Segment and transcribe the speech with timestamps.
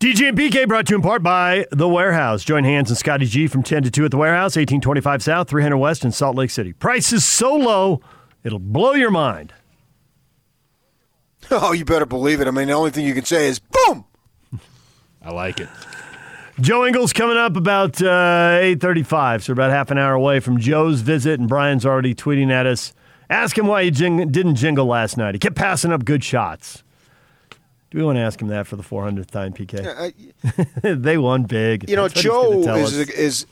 [0.00, 2.44] DJ and PK brought to you in part by The Warehouse.
[2.44, 5.76] Join Hans and Scotty G from 10 to 2 at The Warehouse, 1825 South, 300
[5.76, 6.72] West in Salt Lake City.
[6.72, 8.00] Price is so low,
[8.44, 9.52] it'll blow your mind.
[11.50, 12.46] Oh, you better believe it.
[12.46, 14.04] I mean, the only thing you can say is boom.
[15.22, 15.68] I like it.
[16.60, 21.00] Joe Ingles coming up about uh, 8.35, so about half an hour away from Joe's
[21.00, 22.92] visit, and Brian's already tweeting at us.
[23.30, 25.34] Ask him why he jing- didn't jingle last night.
[25.34, 26.84] He kept passing up good shots.
[27.90, 30.12] Do we want to ask him that for the 400th time, PK?
[30.84, 31.88] I, they won big.
[31.88, 33.08] you know, Joe is, us.
[33.08, 33.46] is,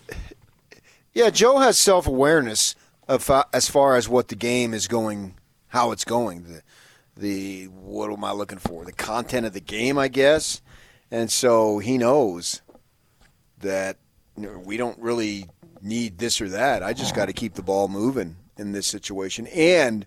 [1.14, 2.74] yeah, Joe has self awareness
[3.08, 5.36] of uh, as far as what the game is going,
[5.68, 6.42] how it's going.
[6.42, 6.62] The,
[7.16, 8.84] the what am I looking for?
[8.84, 10.60] The content of the game, I guess.
[11.10, 12.60] And so he knows
[13.60, 13.96] that
[14.36, 15.46] you know, we don't really
[15.80, 16.82] need this or that.
[16.82, 19.46] I just got to keep the ball moving in this situation.
[19.46, 20.06] And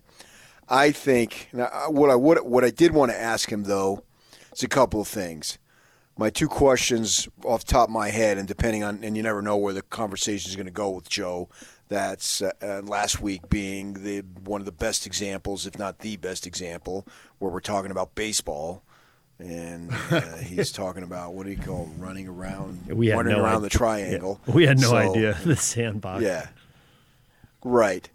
[0.68, 4.04] I think now, uh, what I would, what I did want to ask him though
[4.52, 5.58] is a couple of things.
[6.18, 9.40] My two questions off the top of my head, and depending on, and you never
[9.40, 11.48] know where the conversation is going to go with Joe.
[11.88, 16.16] That's uh, uh, last week being the one of the best examples, if not the
[16.18, 17.06] best example,
[17.38, 18.82] where we're talking about baseball,
[19.38, 23.32] and uh, he's talking about what do you call it, running around, We had running
[23.36, 23.60] no around idea.
[23.62, 24.40] the triangle.
[24.46, 26.22] We had no So- idea the sandbox.
[26.22, 26.48] yeah.
[27.64, 28.08] Right.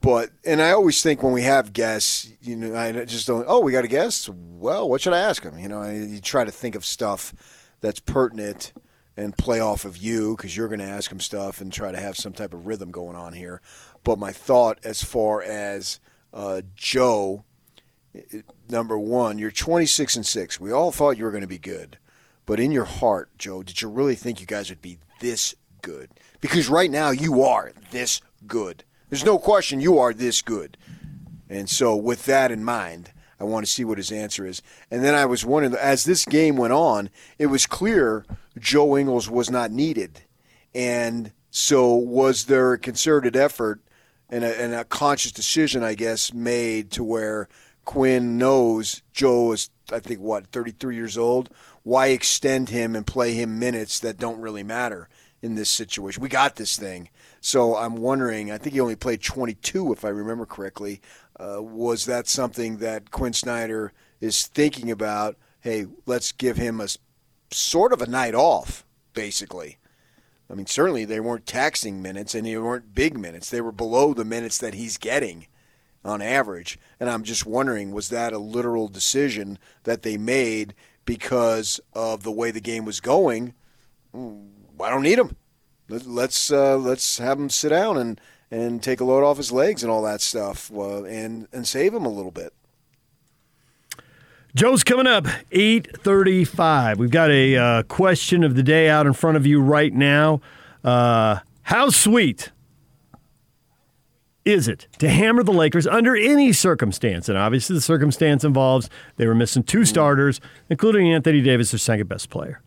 [0.00, 3.44] But and I always think when we have guests, you know, I just don't.
[3.48, 4.28] Oh, we got a guest.
[4.28, 5.58] Well, what should I ask him?
[5.58, 7.34] You know, I, you try to think of stuff
[7.80, 8.72] that's pertinent
[9.16, 11.98] and play off of you because you're going to ask him stuff and try to
[11.98, 13.60] have some type of rhythm going on here.
[14.04, 15.98] But my thought, as far as
[16.32, 17.44] uh, Joe,
[18.68, 20.60] number one, you're 26 and six.
[20.60, 21.98] We all thought you were going to be good,
[22.46, 26.10] but in your heart, Joe, did you really think you guys would be this good?
[26.40, 28.84] Because right now you are this good.
[29.10, 30.76] There's no question you are this good.
[31.48, 34.60] And so, with that in mind, I want to see what his answer is.
[34.90, 38.26] And then I was wondering, as this game went on, it was clear
[38.58, 40.22] Joe Ingles was not needed.
[40.74, 43.80] And so, was there a concerted effort
[44.28, 47.48] and a, and a conscious decision, I guess, made to where
[47.86, 51.48] Quin knows Joe is, I think, what, 33 years old?
[51.82, 55.08] Why extend him and play him minutes that don't really matter
[55.42, 56.22] in this situation?
[56.22, 57.10] We got this thing.
[57.40, 61.00] So I'm wondering, I think he only played 22, if I remember correctly.
[61.38, 65.36] Uh, was that something that Quin Snyder is thinking about?
[65.60, 66.88] Hey, let's give him a
[67.50, 68.84] sort of a night off,
[69.14, 69.78] basically.
[70.50, 73.50] I mean, certainly they weren't taxing minutes and they weren't big minutes.
[73.50, 75.46] They were below the minutes that he's getting
[76.04, 76.78] on average.
[76.98, 82.32] And I'm just wondering, was that a literal decision that they made because of the
[82.32, 83.54] way the game was going?
[84.78, 85.36] Mm, I don't need him.
[85.88, 89.50] Let- Let's uh, let's have him sit down and, and take a load off his
[89.52, 92.52] legs and all that stuff, uh, and and save him a little bit.
[94.54, 96.96] Joe's coming up, 8.35.
[96.96, 100.40] We've got a uh, question of the day out in front of you right now.
[100.82, 102.50] Uh, how sweet
[104.44, 107.28] is it to hammer the Lakers under any circumstance?
[107.28, 110.40] And obviously the circumstance involves they were missing two starters,
[110.70, 112.60] including Anthony Davis, their second best player.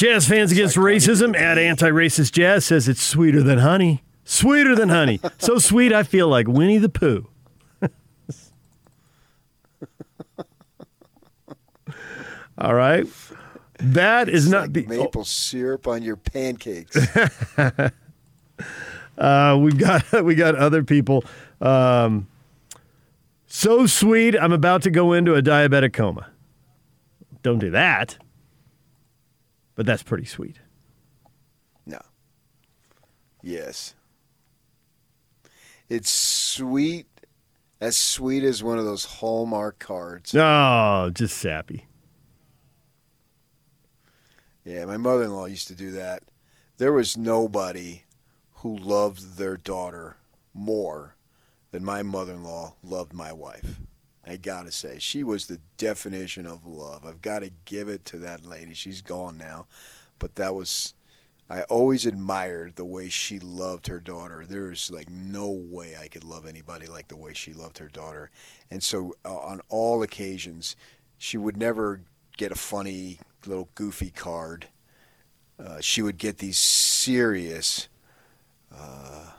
[0.00, 4.02] Jazz fans against racism at anti-racist jazz says it's sweeter than honey.
[4.24, 5.20] Sweeter than honey.
[5.38, 7.28] so sweet I feel like Winnie the Pooh.
[12.56, 13.06] All right.
[13.76, 16.96] That is not the Maple syrup on your pancakes.
[19.18, 21.22] Uh, we've got we got other people.
[21.60, 22.26] Um,
[23.46, 26.30] so sweet, I'm about to go into a diabetic coma.
[27.42, 28.16] Don't do that.
[29.80, 30.58] But that's pretty sweet.
[31.86, 32.02] No.
[33.42, 33.94] Yes.
[35.88, 37.06] It's sweet,
[37.80, 40.34] as sweet as one of those Hallmark cards.
[40.36, 41.86] Oh, just sappy.
[44.66, 46.24] Yeah, my mother in law used to do that.
[46.76, 48.04] There was nobody
[48.56, 50.18] who loved their daughter
[50.52, 51.16] more
[51.70, 53.80] than my mother in law loved my wife.
[54.30, 57.04] I gotta say, she was the definition of love.
[57.04, 58.74] I've got to give it to that lady.
[58.74, 59.66] She's gone now,
[60.20, 60.94] but that was.
[61.48, 64.44] I always admired the way she loved her daughter.
[64.48, 68.30] There's like no way I could love anybody like the way she loved her daughter.
[68.70, 70.76] And so, uh, on all occasions,
[71.18, 72.02] she would never
[72.36, 74.68] get a funny little goofy card.
[75.58, 77.88] Uh, she would get these serious,
[78.72, 79.32] uh,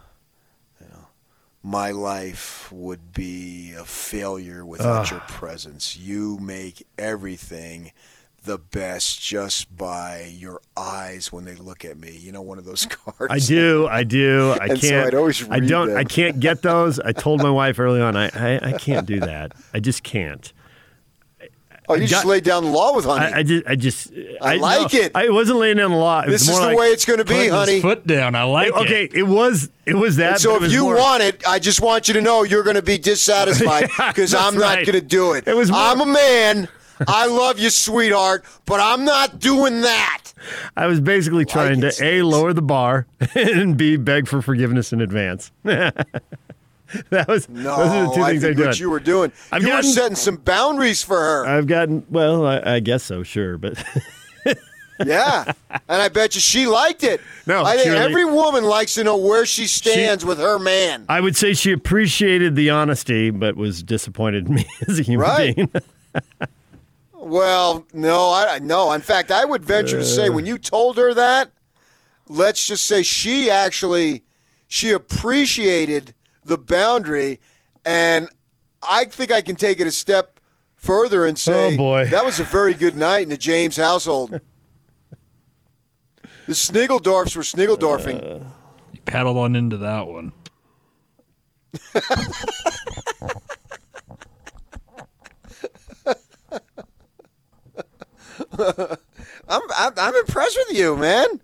[1.72, 5.96] my life would be a failure without your presence.
[5.98, 7.94] You make everything
[8.44, 12.12] the best just by your eyes when they look at me.
[12.18, 13.32] You know, one of those cards.
[13.32, 14.52] I do, I do.
[14.60, 15.08] I And can't.
[15.08, 15.90] I'd always I don't.
[15.90, 15.98] them.
[15.98, 17.00] I can't get those.
[17.00, 18.16] I told my wife early on.
[18.18, 19.54] I, I, I can't do that.
[19.74, 20.52] I just can't.
[21.92, 23.26] Oh, you just laid down the law with honey.
[23.26, 24.12] I, I just, I just,
[24.42, 25.12] I like no, it.
[25.16, 26.22] I wasn't laying down the law.
[26.22, 27.82] It this is the like, way it's going to be, honey.
[27.82, 28.36] foot down.
[28.36, 28.74] I like it.
[28.74, 30.34] Okay, it was, it was that.
[30.34, 32.76] And so if you more- want it, I just want you to know you're going
[32.76, 34.86] to be dissatisfied because that's I'm not right.
[34.86, 35.48] going to do it.
[35.48, 36.68] It was more- I'm a man.
[37.08, 40.34] I love you, sweetheart, but I'm not doing that.
[40.76, 44.94] I was basically trying it, to a lower the bar and b beg for forgiveness
[44.94, 45.52] in advance.
[47.10, 48.60] that was No, those are the two I things I, did.
[48.60, 49.32] what you were doing.
[49.52, 51.46] I've you were setting some boundaries for her.
[51.46, 53.84] I've gotten well, I, I guess so, sure, but
[55.06, 57.22] yeah, and I bet you she liked it.
[57.48, 61.06] No, I think really- every woman likes to know where she stands with her man.
[61.10, 65.28] I would say she appreciated the honesty, but was disappointed in me as a human
[65.28, 65.56] Right.
[65.56, 65.72] being.
[67.14, 68.92] Well, no, I no.
[68.94, 70.32] In fact, I would venture to say uh.
[70.32, 71.52] when you told her that,
[72.28, 74.24] let's just say she actually
[74.68, 77.40] she appreciated the boundary,
[77.86, 78.30] and
[78.82, 80.40] I think I can take it a step
[80.76, 82.06] further and oh, say, Oh, boy.
[82.08, 84.32] that was a very good night in the James household.
[84.32, 84.42] the
[86.54, 88.24] Sniggledorfs were Sniggledorfing.
[88.24, 88.44] Uh.
[88.92, 90.34] You paddled on into that one.
[98.58, 101.41] I'm, I'm I'm impressed with you, man.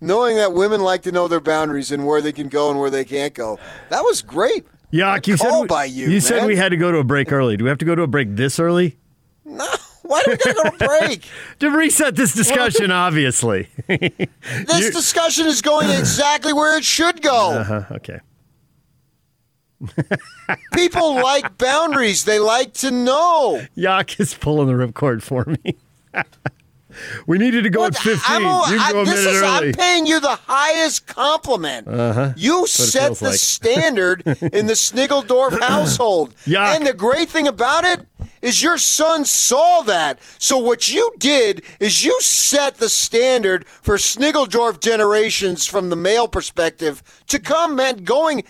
[0.00, 2.88] Knowing that women like to know their boundaries and where they can go and where
[2.90, 3.58] they can't go.
[3.90, 4.64] That was great.
[4.92, 5.26] Yuck!
[5.26, 6.46] You said we, by you, said man.
[6.46, 7.56] we had to go to a break early.
[7.56, 8.96] Do we have to go to a break this early
[9.44, 9.66] No,
[10.02, 11.28] why do we gotta go to break?
[11.60, 12.90] to reset this discussion?
[12.90, 13.68] obviously.
[13.88, 17.50] This You- discussion is going exactly where it should go.
[17.52, 18.18] uh, okay.
[20.74, 22.24] People like boundaries.
[22.24, 23.62] They like to know.
[23.76, 25.76] Yuck is pulling the ripcord for me.
[27.26, 28.20] We needed to go at 15.
[28.26, 29.68] I'm, you a- go a this minute is, early.
[29.68, 31.88] I'm paying you the highest compliment.
[31.88, 32.32] Uh-huh.
[32.36, 33.34] You set the like.
[33.38, 36.34] standard in the Sniggledorf household.
[36.44, 36.76] Yuck.
[36.76, 38.06] And the great thing about it
[38.42, 40.18] is your son saw that.
[40.38, 46.28] So what you did is you set the standard for Sniggledorf generations from the male
[46.28, 48.44] perspective to come, man, going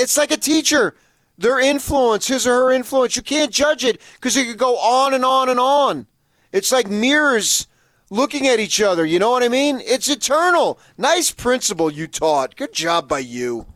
[0.00, 0.94] it's like a teacher.
[1.38, 5.14] Their influence, his or her influence, you can't judge it because it could go on
[5.14, 6.06] and on and on.
[6.52, 7.66] It's like mirrors
[8.10, 9.04] looking at each other.
[9.06, 9.80] You know what I mean?
[9.84, 10.78] It's eternal.
[10.98, 12.56] Nice principle you taught.
[12.56, 13.66] Good job by you.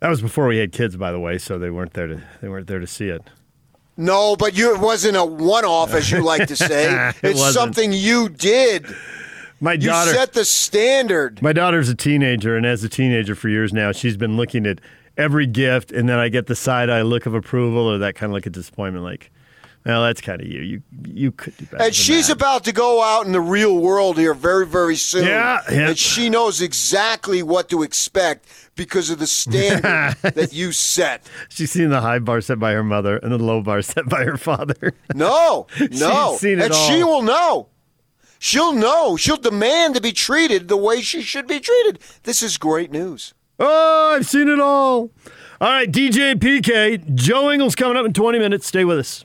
[0.00, 2.48] that was before we had kids, by the way, so they weren't there to they
[2.48, 3.22] weren't there to see it.
[3.96, 6.92] No, but you it wasn't a one-off, as you like to say.
[7.22, 7.54] It it's wasn't.
[7.54, 8.86] something you did.
[9.60, 11.40] My You daughter, set the standard.
[11.40, 14.80] my daughter's a teenager, and as a teenager for years now, she's been looking at
[15.16, 18.30] every gift, and then I get the side eye look of approval or that kind
[18.30, 19.30] of look of disappointment, like,
[19.84, 20.60] well, that's kind of you.
[20.62, 21.84] You you could do better.
[21.84, 22.36] And she's that.
[22.36, 25.26] about to go out in the real world here very, very soon.
[25.26, 25.88] Yeah, yeah.
[25.88, 28.46] And she knows exactly what to expect
[28.76, 31.28] because of the standard that you set.
[31.50, 34.24] She's seen the high bar set by her mother and the low bar set by
[34.24, 34.94] her father.
[35.14, 36.36] No, no.
[36.38, 37.68] seen it and she will know.
[38.38, 39.16] She'll know.
[39.16, 41.98] She'll demand to be treated the way she should be treated.
[42.22, 43.34] This is great news.
[43.58, 45.10] oh, I've seen it all.
[45.60, 47.14] All right, DJ and PK.
[47.14, 48.66] Joe Ingles coming up in 20 minutes.
[48.66, 49.24] Stay with us.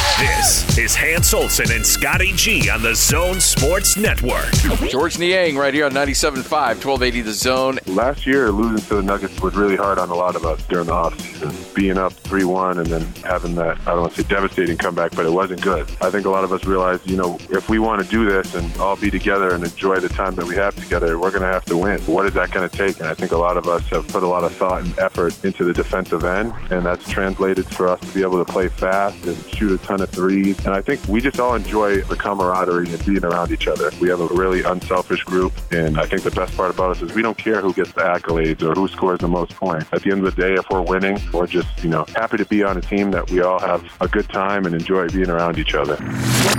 [0.21, 4.51] This is Hans Olsen and Scotty G on the Zone Sports Network.
[4.87, 7.79] Georges Niang right here on 97.5, 1280 The Zone.
[7.87, 10.85] Last year, losing to the Nuggets was really hard on a lot of us during
[10.85, 11.73] the offseason.
[11.73, 15.15] Being up 3 1 and then having that, I don't want to say devastating comeback,
[15.15, 15.89] but it wasn't good.
[16.01, 18.53] I think a lot of us realized, you know, if we want to do this
[18.53, 21.47] and all be together and enjoy the time that we have together, we're going to
[21.47, 21.99] have to win.
[22.01, 22.99] What is that going to take?
[22.99, 25.43] And I think a lot of us have put a lot of thought and effort
[25.43, 29.25] into the defensive end, and that's translated for us to be able to play fast
[29.25, 30.57] and shoot a ton of threes.
[30.65, 33.91] And I think we just all enjoy the camaraderie and being around each other.
[33.99, 37.13] We have a really unselfish group, and I think the best part about us is
[37.13, 39.87] we don't care who gets the accolades or who scores the most points.
[39.91, 42.45] At the end of the day, if we're winning, we're just, you know, happy to
[42.45, 45.57] be on a team that we all have a good time and enjoy being around
[45.57, 45.97] each other.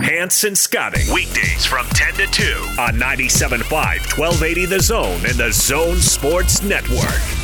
[0.03, 1.03] Hans and Scotty.
[1.13, 2.45] Weekdays from 10 to 2
[2.79, 7.42] on 97.5, 1280 The Zone and the Zone Sports Network.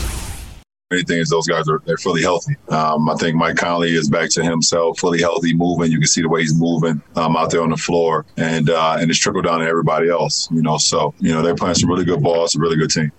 [0.90, 2.56] Main thing is those guys are they're fully healthy.
[2.70, 5.92] Um, I think Mike Conley is back to himself, fully healthy, moving.
[5.92, 8.96] You can see the way he's moving um, out there on the floor, and uh,
[8.98, 10.50] and it's trickled down to everybody else.
[10.50, 12.44] You know, so you know they're playing some really good ball.
[12.44, 13.12] It's a really good team.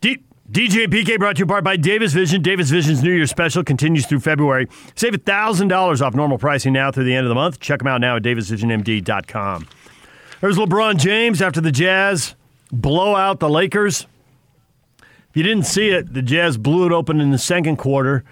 [0.00, 0.18] D-
[0.50, 2.42] DJ PK brought to you part by Davis Vision.
[2.42, 4.66] Davis Vision's New Year special continues through February.
[4.96, 7.60] Save $1,000 off normal pricing now through the end of the month.
[7.60, 9.68] Check them out now at davisvisionmd.com.
[10.40, 12.34] There's LeBron James after the Jazz
[12.72, 14.08] blow out the Lakers.
[15.30, 18.24] If you didn't see it, the Jazz blew it open in the second quarter.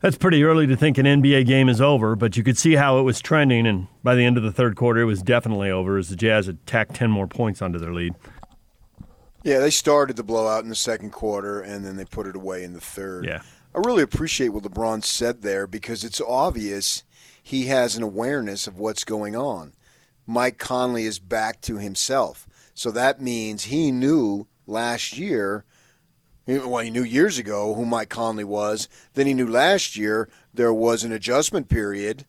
[0.00, 3.00] That's pretty early to think an NBA game is over, but you could see how
[3.00, 5.98] it was trending, and by the end of the third quarter, it was definitely over
[5.98, 8.14] as the Jazz had tacked 10 more points onto their lead.
[9.42, 12.62] Yeah, they started the blowout in the second quarter, and then they put it away
[12.62, 13.24] in the third.
[13.24, 13.42] Yeah.
[13.74, 17.02] I really appreciate what LeBron said there because it's obvious
[17.42, 19.72] he has an awareness of what's going on.
[20.26, 22.46] Mike Conley is back to himself.
[22.74, 25.64] So that means he knew last year,
[26.48, 28.88] well, he knew years ago who Mike Conley was.
[29.12, 32.24] Then he knew last year there was an adjustment period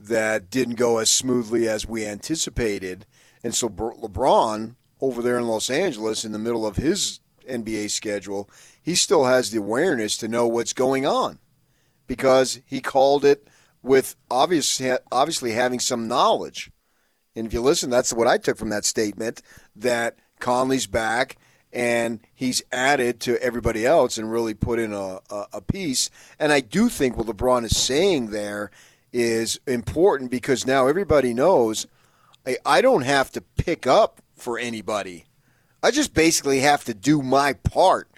[0.00, 3.04] that didn't go as smoothly as we anticipated.
[3.42, 8.48] And so LeBron over there in Los Angeles in the middle of his NBA schedule,
[8.82, 11.38] he still has the awareness to know what's going on
[12.06, 13.48] because he called it
[13.82, 16.70] with obviously obviously having some knowledge.
[17.36, 19.42] And if you listen, that's what I took from that statement
[19.76, 21.36] that Conley's back
[21.74, 26.08] and he's added to everybody else and really put in a, a, a piece.
[26.38, 28.70] And I do think what LeBron is saying there
[29.12, 31.86] is important because now everybody knows
[32.46, 35.24] I, I don't have to pick up for anybody.
[35.82, 38.08] I just basically have to do my part.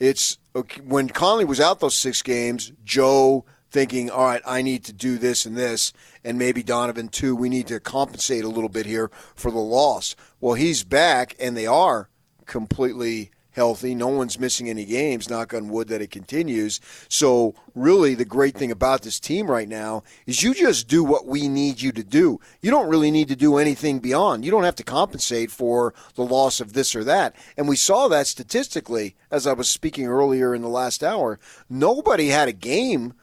[0.00, 0.38] It's
[0.84, 5.18] when Conley was out those six games, Joe thinking, all right, I need to do
[5.18, 5.92] this and this,
[6.24, 7.36] and maybe Donovan too.
[7.36, 10.16] We need to compensate a little bit here for the loss.
[10.40, 12.08] Well, he's back, and they are
[12.48, 13.92] completely healthy.
[13.92, 15.28] No one's missing any games.
[15.28, 16.80] Knock on wood that it continues.
[17.08, 21.26] So, really, the great thing about this team right now is you just do what
[21.26, 22.40] we need you to do.
[22.62, 24.44] You don't really need to do anything beyond.
[24.44, 27.34] You don't have to compensate for the loss of this or that.
[27.56, 31.40] And we saw that statistically, as I was speaking earlier in the last hour.
[31.68, 33.14] Nobody had a game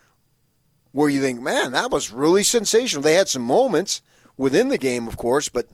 [0.91, 3.03] where you think, man, that was really sensational.
[3.03, 4.01] They had some moments
[4.37, 5.67] within the game, of course, but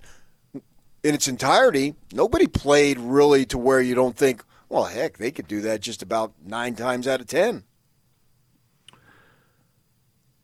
[1.03, 5.48] in its entirety, nobody played really to where you don't think, well, heck, they could
[5.48, 7.63] do that just about nine times out of ten.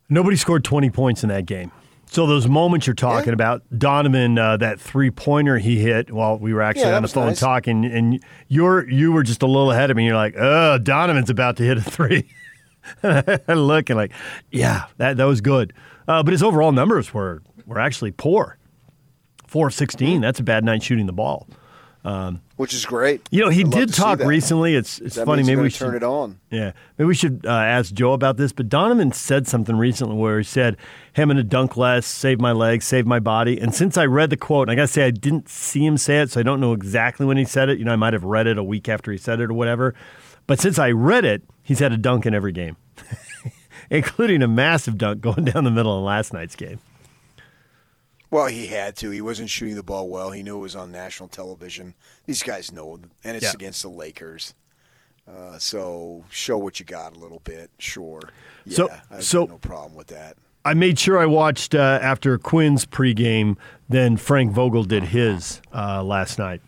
[0.10, 1.72] Nobody scored 20 points in that game.
[2.10, 3.34] So those moments you're talking Yeah.
[3.34, 7.10] about, Donovan, uh, that three pointer he hit while we were actually Yeah, on the
[7.10, 7.40] phone nice.
[7.40, 10.06] talking, and you're you were just a little ahead of me.
[10.06, 12.30] You're like, oh, Donovan's about to hit a three.
[13.04, 14.14] I look like,
[14.52, 15.74] yeah, that that was good.
[16.08, 18.58] Uh, but his overall numbers were were actually poor.
[19.48, 19.78] Four of Mm-hmm.
[19.80, 20.22] 16.
[20.22, 21.48] That's a bad night shooting the ball.
[22.56, 23.22] Which is great.
[23.32, 24.76] You know, he I'd did talk recently.
[24.76, 25.44] It's it's That funny.
[25.44, 26.40] Maybe we gonna turn should it on.
[26.50, 28.54] Yeah, maybe we should uh, ask Joe about this.
[28.54, 30.78] But Donovan said something recently where he said,
[31.14, 34.06] "Hey, "I'm going to dunk less, save my legs, save my body." And since I
[34.06, 36.40] read the quote, and I got to say I didn't see him say it, so
[36.40, 37.78] I don't know exactly when he said it.
[37.78, 39.94] You know, I might have read it a week after he said it or whatever.
[40.48, 42.78] But since I read it, he's had a dunk in every game,
[43.90, 46.80] including a massive dunk going down the middle in last night's game.
[48.30, 49.10] Well, he had to.
[49.10, 50.32] He wasn't shooting the ball well.
[50.32, 51.94] He knew it was on national television.
[52.26, 53.52] These guys know, and it's Yeah.
[53.54, 54.54] against the Lakers.
[55.28, 58.22] Uh, so show what you got a little bit, sure.
[58.66, 60.38] Yeah, So- I've so- no problem with that.
[60.66, 63.56] I made sure I watched uh, after Quin's pregame.
[63.88, 66.62] Then Frank Vogel did his uh, last night.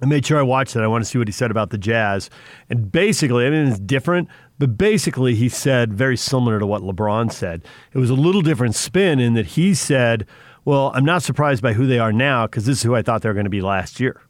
[0.00, 0.82] I made sure I watched that.
[0.82, 2.30] I want to see what he said about the Jazz.
[2.70, 4.28] And basically, I mean, it's different,
[4.58, 7.62] but basically, he said very similar to what LeBron said.
[7.92, 10.24] It was a little different spin in that he said,
[10.68, 13.22] Well, I'm not surprised by who they are now because this is who I thought
[13.22, 14.20] they were going to be last year.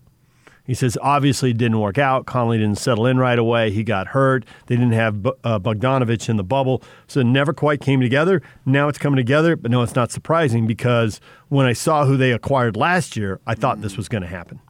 [0.65, 2.27] He says, obviously, it didn't work out.
[2.27, 3.73] Conley didn't settle in right away.
[3.73, 4.45] He got hurt.
[4.67, 6.81] They didn't have uh, Bogdanovich in the bubble.
[7.09, 8.41] So it never quite came together.
[8.65, 12.31] Now it's coming together, but no, it's not surprising because when I saw who they
[12.31, 14.61] acquired last year, I thought this was going to happen.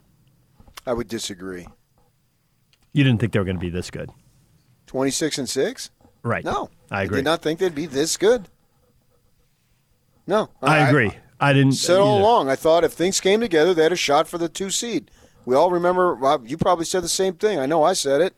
[0.86, 1.66] I would disagree.
[2.94, 4.08] You didn't think they were going to be this good.
[4.86, 5.90] 26 and 6?
[6.22, 6.46] Right.
[6.46, 6.70] No.
[6.90, 7.18] I agree.
[7.18, 8.48] did not think they'd be this good.
[10.26, 10.48] No.
[10.62, 11.10] I agree.
[11.10, 11.72] I didn't.
[11.72, 12.20] said all either.
[12.20, 15.10] along, I thought if things came together, they had a shot for the two seed.
[15.44, 17.58] We all remember, Rob, you probably said the same thing.
[17.58, 18.36] I know I said it.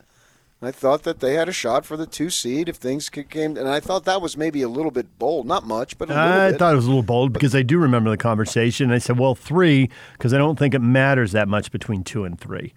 [0.63, 3.57] I thought that they had a shot for the two seed if things could came,
[3.57, 6.23] and I thought that was maybe a little bit bold, not much, but a little
[6.29, 6.59] I bit.
[6.59, 8.91] thought it was a little bold because I do remember the conversation.
[8.91, 12.39] I said, well, three, because I don't think it matters that much between two and
[12.39, 12.73] three.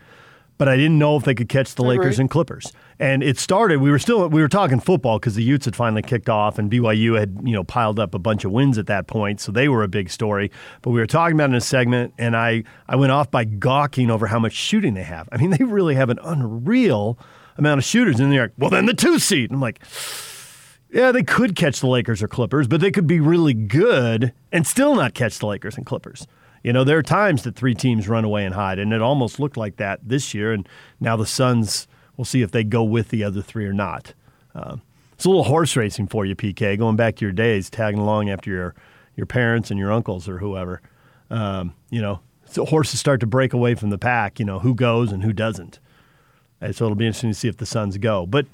[0.57, 2.73] But I didn't know if they could catch the I Lakers and Clippers.
[3.01, 6.03] And it started, we were still, we were talking football because the Utes had finally
[6.03, 9.09] kicked off and BYU had, you know, piled up a bunch of wins at that
[9.09, 9.41] point.
[9.41, 10.53] So they were a big story.
[10.83, 13.45] But we were talking about it in a segment and I, I went off by
[13.45, 15.29] gawking over how much shooting they have.
[15.33, 17.19] I mean, they really have an unreal
[17.57, 18.21] amount of shooters.
[18.21, 19.51] And they're like, well, then the two seed.
[19.51, 19.81] And I'm like,
[20.95, 24.65] yeah, they could catch the Lakers or Clippers, but they could be really good and
[24.65, 26.29] still not catch the Lakers and Clippers.
[26.65, 29.39] You know, there are times that three teams run away and hide, and it almost
[29.39, 30.53] looked like that this year.
[30.53, 30.67] And
[30.99, 34.15] now the Suns, we'll see if they go with the other three or not.
[34.55, 34.81] Um,
[35.13, 38.31] it's a little horse racing for you, PK, going back to your days, tagging along
[38.31, 38.75] after your,
[39.15, 40.81] your parents and your uncles or whoever.
[41.29, 44.75] Um, you know, so horses start to break away from the pack, you know, who
[44.75, 45.81] goes and who doesn't.
[46.63, 48.25] And so it'll be interesting to see if the Suns go.
[48.25, 48.47] But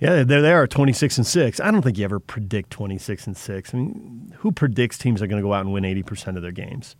[0.00, 1.60] yeah, there 26 and 6.
[1.60, 3.72] I don't think you ever predict 26 and 6.
[3.72, 6.52] I mean, who predicts teams are going to go out and win 80% of their
[6.52, 6.94] games?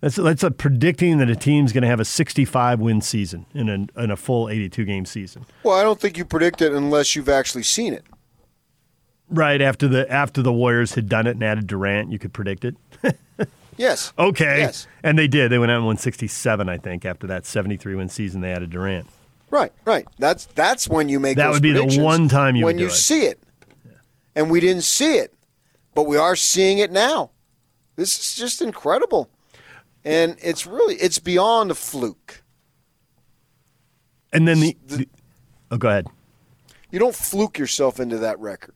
[0.00, 3.68] That's that's a predicting that a team's going to have a 65 win season in
[3.68, 5.46] a in a full 82 game season.
[5.62, 8.04] Well, I don't think you predict it unless you've actually seen it.
[9.28, 12.64] Right after the after the Warriors had done it and added Durant, you could predict
[12.64, 12.76] it.
[13.76, 14.12] Yes.
[14.18, 14.60] Okay.
[14.60, 14.86] Yes.
[15.02, 15.50] And they did.
[15.52, 18.40] They went out and won 67, I think, after that 73 win season.
[18.40, 19.06] They added Durant.
[19.50, 20.06] Right, right.
[20.18, 22.92] That's that's when you make That would be the one time you when you it.
[22.92, 23.38] see it,
[24.34, 25.32] and we didn't see it,
[25.94, 27.30] but we are seeing it now.
[27.94, 29.30] This is just incredible,
[30.06, 32.44] and it's really it's beyond a fluke.
[34.32, 35.08] And then the, the
[35.70, 36.06] oh, go ahead.
[36.90, 38.74] You don't fluke yourself into that record.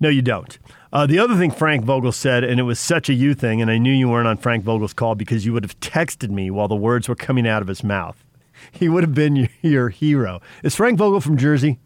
[0.00, 0.58] No, you don't.
[0.92, 3.70] Uh, the other thing Frank Vogel said, and it was such a you thing, and
[3.70, 6.66] I knew you weren't on Frank Vogel's call because you would have texted me while
[6.66, 8.24] the words were coming out of his mouth.
[8.70, 10.40] He would have been your, your hero.
[10.62, 11.80] Is Frank Vogel from Jersey?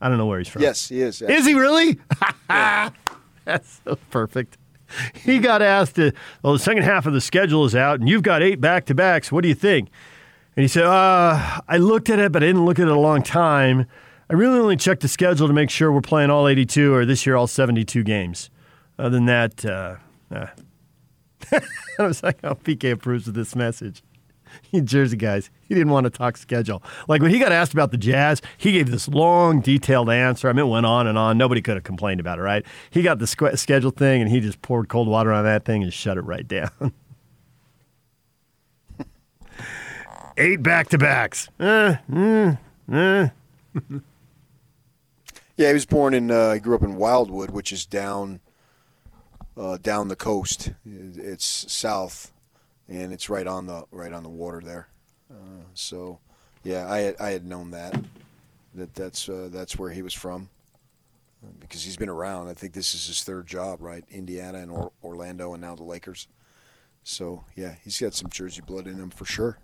[0.00, 0.62] I don't know where he's from.
[0.62, 1.20] Yes, he is.
[1.20, 1.98] Is he really?
[2.48, 4.56] That's so perfect.
[5.14, 6.10] He got asked, uh,
[6.42, 8.94] well, the second half of the schedule is out, and you've got eight back to
[8.94, 9.30] backs.
[9.30, 9.88] What do you think?
[10.56, 12.98] And he said, uh, I looked at it, but I didn't look at it a
[12.98, 13.86] long time.
[14.28, 17.26] I really only checked the schedule to make sure we're playing all 82 or this
[17.26, 18.50] year all 72 games.
[18.98, 19.96] Other than that, uh,
[20.30, 20.46] uh.
[21.98, 24.02] I was like, oh, PK approves of this message.
[24.84, 26.82] Jersey guys, he didn't want to talk schedule.
[27.08, 30.48] Like when he got asked about the Jazz, he gave this long, detailed answer.
[30.48, 31.38] I mean, it went on and on.
[31.38, 32.64] Nobody could have complained about it, right?
[32.90, 35.82] He got the squ- schedule thing, and he just poured cold water on that thing
[35.82, 36.70] and shut it right down.
[40.38, 41.48] Eight back to backs.
[41.60, 42.58] Uh, mm,
[42.90, 43.28] uh.
[45.56, 46.30] Yeah, he was born in.
[46.30, 48.40] Uh, he grew up in Wildwood, which is down,
[49.56, 50.72] uh, down the coast.
[50.84, 52.32] It's south,
[52.88, 54.88] and it's right on the right on the water there.
[55.30, 56.18] Uh, so,
[56.62, 57.98] yeah, I had, I had known that
[58.74, 60.48] that that's uh, that's where he was from
[61.44, 62.48] uh, because he's been around.
[62.48, 64.04] I think this is his third job, right?
[64.10, 66.28] Indiana and or- Orlando, and now the Lakers.
[67.04, 69.58] So, yeah, he's got some Jersey blood in him for sure.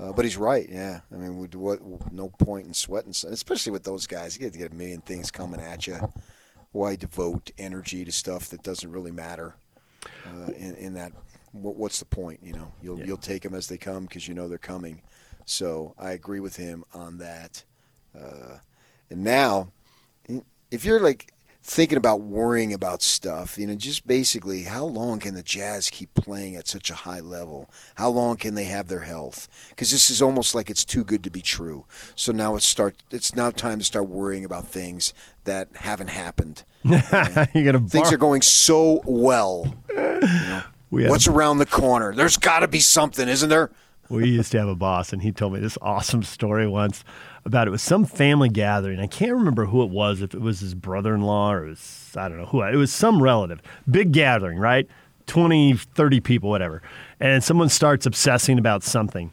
[0.00, 0.68] Uh, but he's right.
[0.68, 1.80] Yeah, I mean, with what,
[2.12, 4.34] no point in sweating, especially with those guys.
[4.34, 5.98] You get to get a million things coming at you.
[6.72, 9.54] Why devote energy to stuff that doesn't really matter?
[10.26, 11.12] Uh, in, in that,
[11.52, 12.40] what, what's the point?
[12.42, 15.02] You know, you'll you'll take them as they come because you know they're coming.
[15.44, 17.64] So I agree with him on that.
[18.18, 18.58] Uh,
[19.10, 19.72] and now,
[20.70, 21.32] if you're like
[21.64, 26.12] thinking about worrying about stuff, you know, just basically how long can the Jazz keep
[26.14, 27.70] playing at such a high level?
[27.94, 29.48] How long can they have their health?
[29.70, 31.84] Because this is almost like it's too good to be true.
[32.16, 32.96] So now it's start.
[33.10, 36.64] It's now time to start worrying about things that haven't happened.
[36.84, 39.72] you got to Things are going so well.
[39.88, 42.14] We had What's around the corner?
[42.14, 43.70] There's got to be something, isn't there?
[44.12, 47.02] we used to have a boss, and he told me this awesome story once
[47.44, 49.00] about it was some family gathering.
[49.00, 51.70] I can't remember who it was, if it was his brother in law or it
[51.70, 52.62] was, I don't know who.
[52.62, 53.62] It was some relative.
[53.90, 54.86] Big gathering, right?
[55.26, 56.82] 20, 30 people, whatever.
[57.20, 59.32] And someone starts obsessing about something.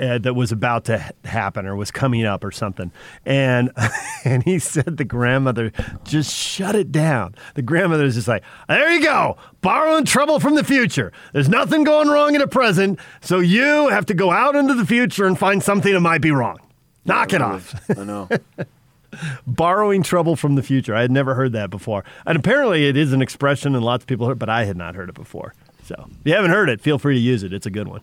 [0.00, 2.90] Uh, that was about to ha- happen or was coming up or something,
[3.26, 3.70] and
[4.24, 5.72] and he said the grandmother
[6.04, 7.34] just shut it down.
[7.54, 11.12] The grandmother is just like, "There you go, borrowing trouble from the future.
[11.34, 14.86] There's nothing going wrong in the present, so you have to go out into the
[14.86, 16.58] future and find something that might be wrong.
[17.04, 18.28] Knock it off." I know.
[19.46, 20.94] borrowing trouble from the future.
[20.94, 22.04] I had never heard that before.
[22.24, 24.94] And apparently it is an expression and lots of people heard, but I had not
[24.94, 25.52] heard it before.
[25.84, 27.52] So if you haven't heard it, feel free to use it.
[27.52, 28.02] It's a good one.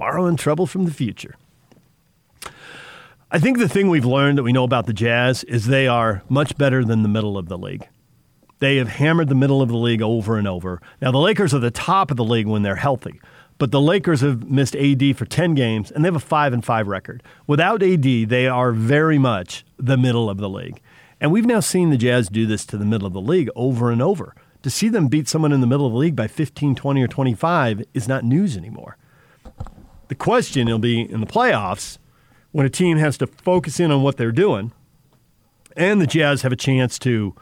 [0.00, 1.36] Borrowing trouble from the future.
[3.30, 6.22] I think the thing we've learned that we know about the Jazz is they are
[6.26, 7.86] much better than the middle of the league.
[8.60, 10.80] They have hammered the middle of the league over and over.
[11.02, 13.20] Now, the Lakers are the top of the league when they're healthy,
[13.58, 16.64] but the Lakers have missed AD for 10 games and they have a 5 and
[16.64, 17.22] 5 record.
[17.46, 20.80] Without AD, they are very much the middle of the league.
[21.20, 23.90] And we've now seen the Jazz do this to the middle of the league over
[23.90, 24.34] and over.
[24.62, 27.06] To see them beat someone in the middle of the league by 15, 20, or
[27.06, 28.96] 25 is not news anymore.
[30.10, 31.96] The question will be in the playoffs
[32.52, 34.72] when a team has to focus in on what they're doing
[35.76, 37.34] and the Jazz have a chance to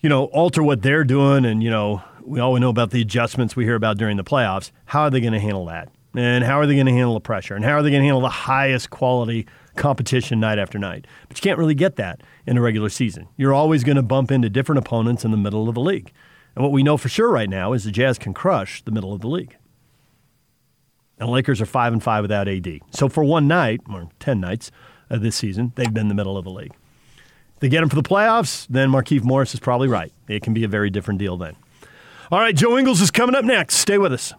[0.00, 1.44] you know, alter what they're doing.
[1.44, 4.70] And, you know, we all know about the adjustments we hear about during the playoffs.
[4.84, 5.88] How are they going to handle that?
[6.14, 7.54] And how are they going to handle the pressure?
[7.54, 11.06] And how are they going to handle the highest quality competition night after night?
[11.28, 13.28] But you can't really get that in a regular season.
[13.36, 16.12] You're always going to bump into different opponents in the middle of the league.
[16.54, 19.12] And what we know for sure right now is the Jazz can crush the middle
[19.12, 19.56] of the league.
[21.18, 22.80] And the Lakers are 5 and 5 without AD.
[22.90, 24.70] So for one night, or 10 nights
[25.08, 26.74] of this season, they've been in the middle of the league.
[27.54, 30.12] If they get him for the playoffs, then Markieff Morris is probably right.
[30.28, 31.56] It can be a very different deal then.
[32.30, 33.76] All right, Joe Ingles is coming up next.
[33.76, 34.34] Stay with us.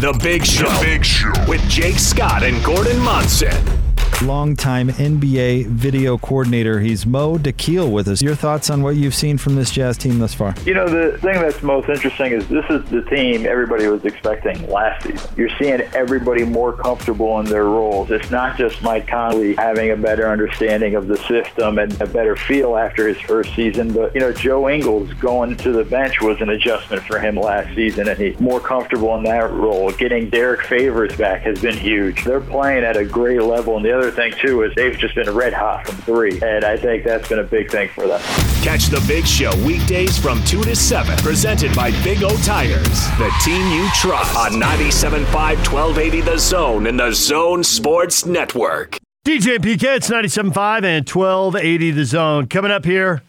[0.00, 0.68] The Big Show.
[0.68, 1.32] The Big Show.
[1.46, 3.91] With Jake Scott and Gordon Monson.
[4.20, 6.80] Longtime NBA video coordinator.
[6.80, 8.20] He's Mo DeKeel with us.
[8.20, 10.54] Your thoughts on what you've seen from this Jazz team thus far?
[10.64, 14.68] You know, the thing that's most interesting is this is the team everybody was expecting
[14.68, 15.30] last season.
[15.36, 18.10] You're seeing everybody more comfortable in their roles.
[18.10, 22.36] It's not just Mike Conley having a better understanding of the system and a better
[22.36, 26.40] feel after his first season, but, you know, Joe Ingles going to the bench was
[26.40, 29.92] an adjustment for him last season, and he's more comfortable in that role.
[29.92, 32.24] Getting Derrick Favors back has been huge.
[32.24, 35.30] They're playing at a great level, and the other thing, too, is they've just been
[35.30, 38.20] red hot from three, and I think that's been a big thing for them.
[38.62, 43.32] Catch the Big Show weekdays from 2 to 7, presented by Big O Tires, the
[43.44, 48.98] team you trust on 97.5 1280 The Zone and the Zone Sports Network.
[49.24, 52.46] DJ and PK, it's 97.5 and 1280 The Zone.
[52.48, 53.22] Coming up here,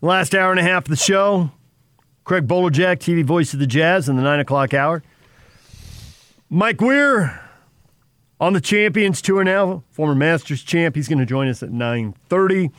[0.00, 1.50] last hour and a half of the show,
[2.24, 5.02] Craig Bolerjack, TV voice of the Jazz in the 9 o'clock hour.
[6.48, 7.45] Mike Weir
[8.40, 10.94] on the Champions Tour now, former Masters champ.
[10.94, 12.72] He's going to join us at 9.30.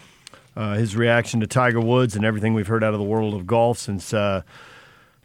[0.56, 3.46] Uh, his reaction to Tiger Woods and everything we've heard out of the world of
[3.46, 4.42] golf since uh,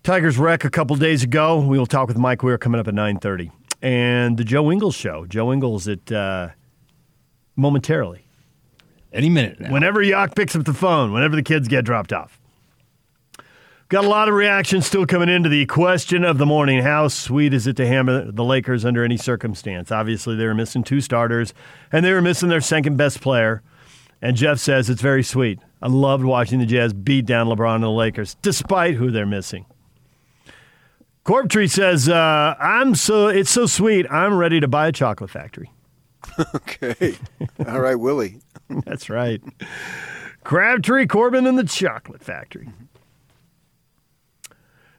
[0.02, 1.60] Tiger's wreck a couple days ago.
[1.60, 3.50] We will talk with Mike Weir coming up at 9.30.
[3.80, 5.26] And the Joe Ingles show.
[5.26, 6.50] Joe Ingles at uh,
[7.56, 8.26] momentarily.
[9.12, 9.72] Any minute now.
[9.72, 12.41] Whenever Yak picks up the phone, whenever the kids get dropped off.
[13.92, 16.80] Got a lot of reactions still coming into the question of the morning.
[16.80, 19.92] How sweet is it to hammer the Lakers under any circumstance?
[19.92, 21.52] Obviously, they were missing two starters,
[21.92, 23.60] and they were missing their second best player.
[24.22, 25.58] And Jeff says it's very sweet.
[25.82, 29.66] I loved watching the Jazz beat down LeBron and the Lakers, despite who they're missing.
[31.26, 34.10] Corptree says, uh, "I'm so it's so sweet.
[34.10, 35.70] I'm ready to buy a chocolate factory."
[36.54, 37.18] Okay.
[37.68, 38.40] All right, Willie.
[38.86, 39.42] That's right.
[40.44, 42.70] Crabtree, Corbin, and the chocolate factory.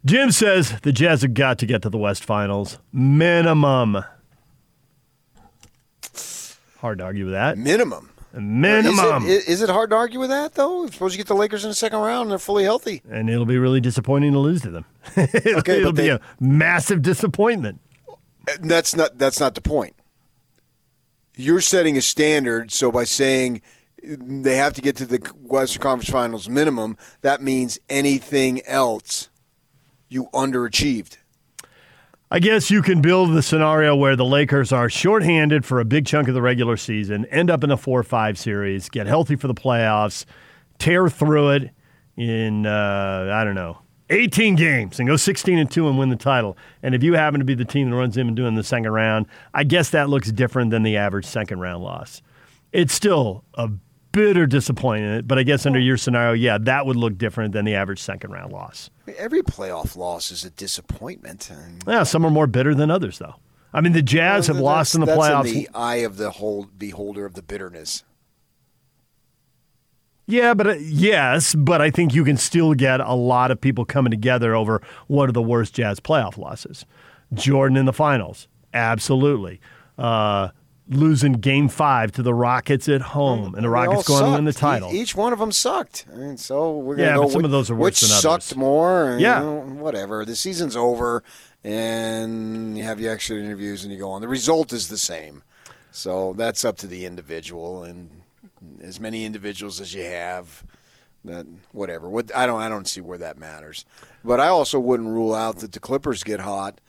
[0.05, 2.77] Jim says the Jazz have got to get to the West Finals.
[2.91, 4.03] Minimum.
[6.79, 7.57] Hard to argue with that.
[7.57, 8.09] Minimum.
[8.33, 9.25] Minimum.
[9.25, 10.87] Is it, is it hard to argue with that, though?
[10.87, 13.01] Suppose you get the Lakers in the second round and they're fully healthy.
[13.09, 14.85] and it'll be really disappointing to lose to them.
[15.15, 17.79] it'll Okay, it'll be they- a massive disappointment.
[18.59, 19.95] That's not that's not the point.
[21.37, 23.61] You're setting a standard, so by saying
[24.03, 29.29] they have to get to the Western Conference Finals minimum, that means anything else
[30.13, 31.17] you underachieved.
[32.31, 36.05] I guess you can build the scenario where the Lakers are shorthanded for a big
[36.05, 39.47] chunk of the regular season, end up in a 4 5 series, get healthy for
[39.47, 40.25] the playoffs,
[40.79, 41.69] tear through it
[42.17, 43.77] in, uh, I don't know,
[44.09, 46.57] 18 games and go 16 and 2 and win the title.
[46.81, 48.91] And if you happen to be the team that runs in and doing the second
[48.91, 52.21] round, I guess that looks different than the average second round loss.
[52.71, 53.69] It's still a
[54.11, 57.75] bitter disappointment, but I guess under your scenario, yeah, that would look different than the
[57.75, 58.89] average second round loss.
[59.17, 61.49] Every playoff loss is a disappointment.
[61.49, 63.35] And Yeah, some are more bitter than others, though.
[63.73, 65.47] I mean, the Jazz have lost in the playoffs.
[65.47, 68.03] In the eye of the whole beholder of the bitterness.
[70.25, 73.83] Yeah, but uh, yes, but I think you can still get a lot of people
[73.83, 76.85] coming together over what are the worst Jazz playoff losses.
[77.33, 79.59] Jordan in the finals, absolutely.
[79.97, 80.49] Uh,
[80.89, 84.53] losing Game Five to the Rockets at home, and the Rockets going to win the
[84.53, 84.91] title.
[84.93, 86.05] E- Each one of them sucked.
[86.11, 88.01] I mean, so we're gonna Yeah, go but some which- of those are worse which
[88.01, 88.21] than others.
[88.45, 89.09] sucked more.
[89.11, 89.39] and, Yeah.
[89.39, 90.25] you know, whatever.
[90.25, 91.23] The season's over,
[91.63, 94.21] and you have your exit interviews, and you go on.
[94.21, 95.43] The result is the same.
[95.91, 98.09] So that's up to the individual, and
[98.81, 100.63] as many individuals as you have,
[101.25, 102.09] that whatever.
[102.09, 103.85] What I don't, I don't see where that matters.
[104.23, 106.79] But I also wouldn't rule out that the Clippers get hot.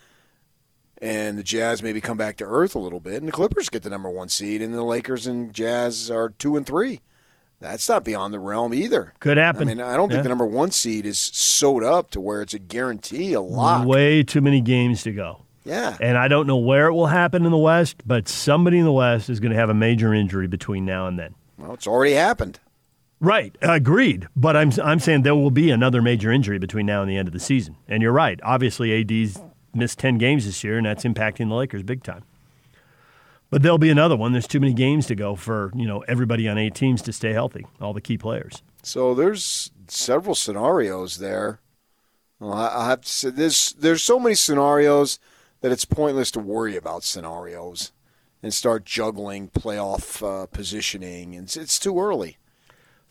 [1.03, 3.83] And the Jazz maybe come back to earth a little bit, and the Clippers get
[3.83, 7.01] the number one seed, and the Lakers and Jazz are two and three.
[7.61, 9.15] That's not beyond the realm either.
[9.21, 9.63] Could happen.
[9.63, 10.23] I mean, I don't think Yeah.
[10.23, 13.87] the number one seed is sewed up to where it's a guarantee, a lock.
[13.87, 15.43] Way too many games to go.
[15.65, 15.97] Yeah.
[16.01, 18.93] And I don't know where it will happen in the West, but somebody in the
[18.93, 21.35] West is going to have a major injury between now and then.
[21.57, 22.61] Well, it's already happened.
[23.19, 24.27] Right, agreed.
[24.37, 27.29] But I'm I'm saying there will be another major injury between now and the end
[27.29, 27.77] of the season.
[27.89, 28.39] And you're right.
[28.43, 29.41] Obviously, AD's
[29.75, 32.25] missed ten games this year, and that's impacting the Lakers big time.
[33.51, 34.33] But there'll be another one.
[34.33, 37.33] There's too many games to go for you know everybody on eight teams to stay
[37.33, 38.63] healthy, all the key players.
[38.83, 41.61] So there's several scenarios there.
[42.41, 45.19] Well, I, I have to say, there's there's so many scenarios
[45.61, 47.93] that it's pointless to worry about scenarios
[48.43, 51.35] and start juggling playoff uh, positioning.
[51.35, 52.37] And it's, it's too early.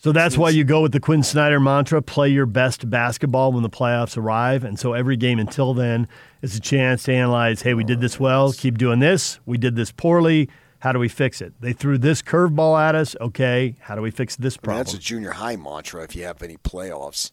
[0.03, 3.63] So that's why you go with the Quin Snyder mantra play your best basketball when
[3.63, 4.65] the playoffs arrive.
[4.65, 6.09] And so every game until then
[6.41, 9.39] is a chance to analyze hey, we did this well, keep doing this.
[9.45, 10.49] We did this poorly.
[10.79, 11.53] How do we fix it?
[11.61, 13.15] They threw this curveball at us.
[13.21, 14.83] Okay, how do we fix this I mean, problem?
[14.83, 17.31] that's a junior high mantra if you have any playoffs.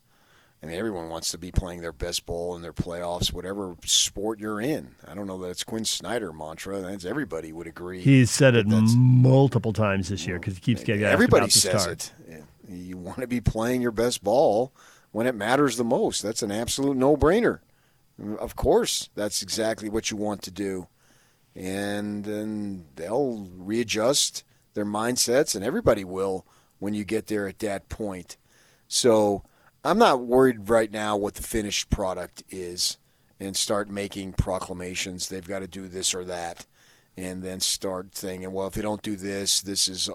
[0.63, 4.39] I mean, everyone wants to be playing their best ball in their playoffs, whatever sport
[4.39, 4.95] you're in.
[5.09, 6.81] I don't know that it's Quin Snyder mantra.
[6.83, 8.01] That's everybody would agree.
[8.01, 11.59] He's said it multiple times this year because he keeps getting asked Everybody about the
[11.59, 11.93] says start.
[11.93, 12.13] it.
[12.71, 14.73] You want to be playing your best ball
[15.13, 16.23] when it matters the most.
[16.23, 17.61] That's an absolute no-brainer.
[18.39, 20.89] Of course, that's exactly what you want to do.
[21.57, 26.47] And then they'll readjust their mindsets, and everybody will
[26.79, 28.37] when you get there at that point.
[28.89, 29.43] So
[29.85, 32.99] I'm not worried right now what the finished product is
[33.39, 35.29] and start making proclamations.
[35.29, 36.67] They've got to do this or that.
[37.17, 40.09] And then start thinking, well, if they don't do this, this is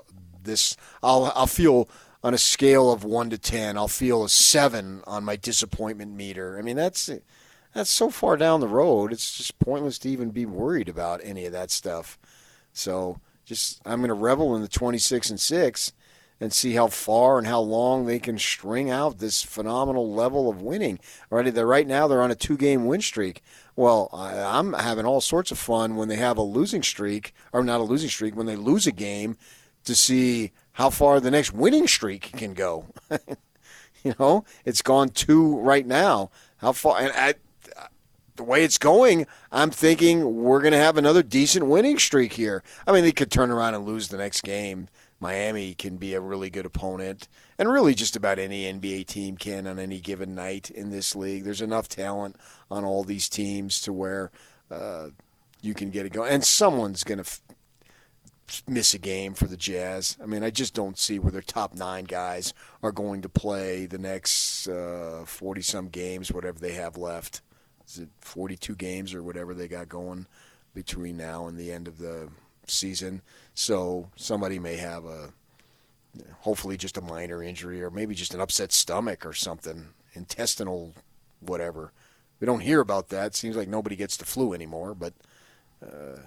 [0.44, 0.78] this.
[1.04, 1.90] I'll I'll feel
[2.26, 3.78] on a scale of one to ten.
[3.78, 6.58] I'll feel a seven on my disappointment meter.
[6.58, 7.08] I mean, that's
[7.72, 9.14] that's so far down the road.
[9.14, 12.18] It's just pointless to even be worried about any of that stuff.
[12.74, 15.94] So just I'm going to revel in the 26 and six
[16.42, 20.64] and see how far and how long they can string out this phenomenal level of
[20.64, 20.98] winning.
[21.30, 23.44] Right, they're, right now they're on a two-game win streak.
[23.76, 27.64] Well, I, I'm having all sorts of fun when they have a losing streak, or
[27.64, 29.38] not a losing streak, when they lose a game,
[29.84, 32.86] to see how far the next winning streak can go.
[34.04, 36.30] you know, it's gone two right now.
[36.58, 37.00] How far?
[37.00, 37.36] And I,
[38.36, 42.62] the way it's going, I'm thinking we're going to have another decent winning streak here.
[42.86, 44.90] I mean, they could turn around and lose the next game.
[45.22, 49.66] Miami can be a really good opponent, and really just about any NBA team can
[49.66, 51.46] on any given night in this league.
[51.46, 52.36] There's enough talent
[52.70, 54.30] on all these teams to where
[54.70, 55.08] uh,
[55.62, 57.42] you can get it going, and someone's going to f-
[58.68, 60.18] miss a game for the Jazz.
[60.22, 62.54] I mean, I just don't see where their top nine guys
[62.84, 64.68] are going to play the next
[65.26, 67.42] forty some games, whatever they have left.
[67.88, 70.28] Is it forty two games or whatever they got going
[70.74, 72.30] between now and the end of the
[72.68, 73.22] season?
[73.54, 75.34] So somebody may have a
[76.40, 80.94] hopefully just a minor injury or maybe just an upset stomach or something, intestinal,
[81.40, 81.92] whatever.
[82.40, 83.36] We don't hear about that.
[83.36, 85.14] Seems like nobody gets the flu anymore, but
[85.84, 86.20] uh,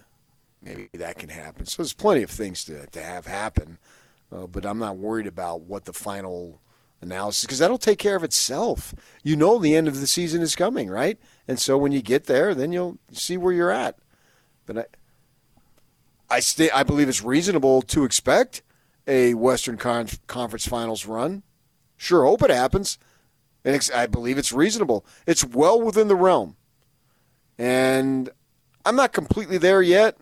[0.63, 1.67] maybe that can happen.
[1.67, 3.79] So there's plenty of things to, to have happen,
[4.33, 6.61] uh, but I'm not worried about what the final
[7.01, 8.95] analysis because that'll take care of itself.
[9.23, 11.19] You know the end of the season is coming, right?
[11.47, 13.99] And so when you get there, then you'll see where you're at.
[14.67, 18.63] But I, I stay, I believe it's reasonable to expect
[19.07, 21.43] a Western Con- Conference Finals run.
[21.97, 22.99] Sure, hope it happens.
[23.65, 25.05] And I believe it's reasonable.
[25.27, 26.57] It's well within the realm.
[27.59, 28.31] And
[28.85, 30.17] I'm not completely there yet,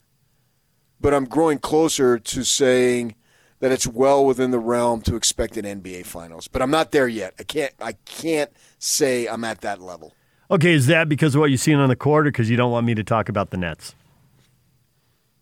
[1.01, 3.15] but I'm growing closer to saying
[3.61, 6.49] that it's well within the realm to expect an NBA Finals.
[6.49, 7.35] But I'm not there yet.
[7.39, 7.73] I can't.
[7.81, 10.13] I can't say I'm at that level.
[10.51, 12.71] Okay, is that because of what you've seen on the court, or because you don't
[12.71, 13.95] want me to talk about the Nets?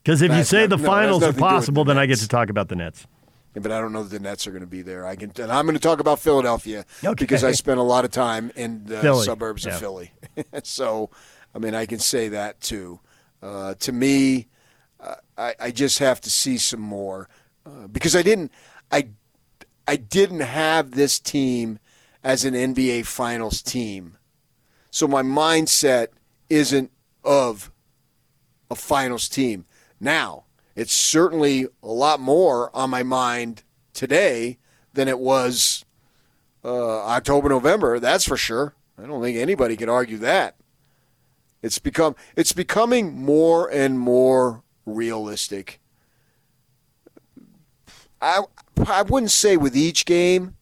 [0.03, 1.95] Because if you say not- the no, finals are nothing to do with possible, the
[1.95, 3.07] then I get to talk about the Nets.
[3.55, 5.07] Yeah, but I don't know that the Nets are going to be there.
[5.07, 7.15] I can, and I'm going to talk about Philadelphia Okay.
[7.15, 9.75] because I spent a lot of time in the Philly, suburbs yeah.
[9.75, 10.11] of Philly.
[10.65, 11.11] so,
[11.55, 12.99] I mean, I can say that too.
[13.43, 14.49] Uh, to me,
[15.37, 17.29] I, I just have to see some more
[17.67, 18.53] uh, because I didn't,
[18.91, 19.09] I,
[19.87, 21.79] I didn't have this team
[22.23, 24.17] as an NBA Finals team,
[24.91, 26.09] so my mindset
[26.49, 26.91] isn't
[27.23, 27.71] of
[28.71, 29.65] a finals team.
[30.01, 30.45] Now,
[30.75, 34.59] it's certainly a lot more on my mind today
[34.93, 35.85] than it was
[36.65, 37.99] uh, October, November.
[37.99, 38.75] That's for sure.
[39.03, 40.57] I don't think anybody could argue that.
[41.63, 45.81] It's become it's becoming more and more realistic.
[48.21, 48.43] I
[48.87, 50.57] I wouldn't say with each game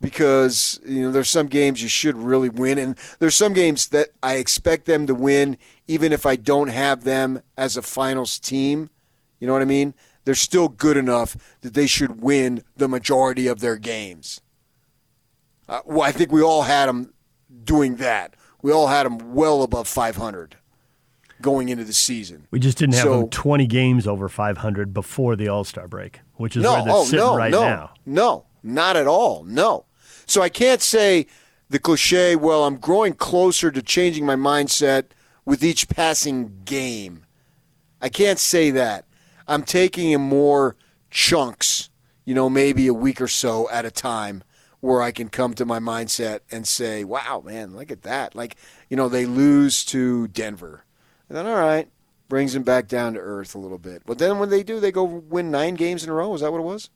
[0.00, 4.10] because you know there's some games you should really win and there's some games that
[4.22, 8.90] I expect them to win even if I don't have them as a finals team.
[9.38, 9.94] You know what I mean?
[10.24, 14.40] They're still good enough that they should win the majority of their games.
[15.68, 17.14] Uh, well, I think we all had them
[17.64, 18.34] doing that.
[18.62, 20.56] We all had them well above 500
[21.40, 22.46] going into the season.
[22.50, 26.20] We just didn't have So- them 20 games over 500 before the All Star break,
[26.36, 27.90] which is no, where they're oh, sitting no, right no, now.
[28.06, 29.44] No, not at all.
[29.44, 29.86] No.
[30.26, 31.26] So I can't say
[31.68, 35.06] the cliche, well, I'm growing closer to changing my mindset
[35.44, 37.24] with each passing game.
[38.00, 39.06] I can't say that.
[39.46, 40.76] I'm taking in more
[41.10, 41.90] chunks,
[42.24, 44.42] you know, maybe a week or so at a time
[44.80, 48.34] where I can come to my mindset and say, wow, man, look at that.
[48.34, 48.56] Like,
[48.88, 50.84] you know, they lose to Denver.
[51.30, 51.88] And then, all right,
[52.28, 54.02] brings them back down to earth a little bit.
[54.04, 56.34] But then when they do, they go win nine games in a row.
[56.34, 56.90] Is that what it was?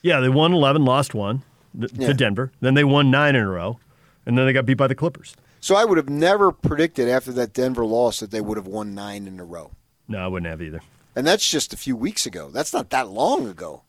[0.00, 1.42] Yeah, they won 11, lost one
[1.78, 2.06] th- Yeah.
[2.06, 2.52] to Denver.
[2.60, 3.80] Then they won nine in a row,
[4.24, 5.34] and then they got beat by the Clippers.
[5.60, 8.94] So I would have never predicted after that Denver loss that they would have won
[8.94, 9.72] nine in a row.
[10.06, 10.80] No, I wouldn't have either.
[11.16, 12.50] And that's just a few weeks ago.
[12.52, 13.82] That's not that long ago.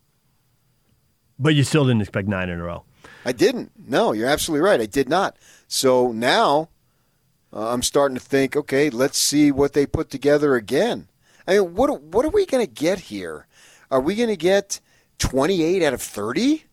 [1.37, 2.85] But you still didn't expect nine in a row.
[3.25, 3.71] I didn't.
[3.87, 4.79] No, you're absolutely right.
[4.81, 5.37] I did not.
[5.67, 6.69] So now
[7.55, 11.07] uh, I'm starting to think, okay, let's see what they put together again.
[11.47, 13.47] I mean, what what are we going to get here?
[13.89, 14.81] Are we going to get
[15.19, 16.65] 28 out of 30?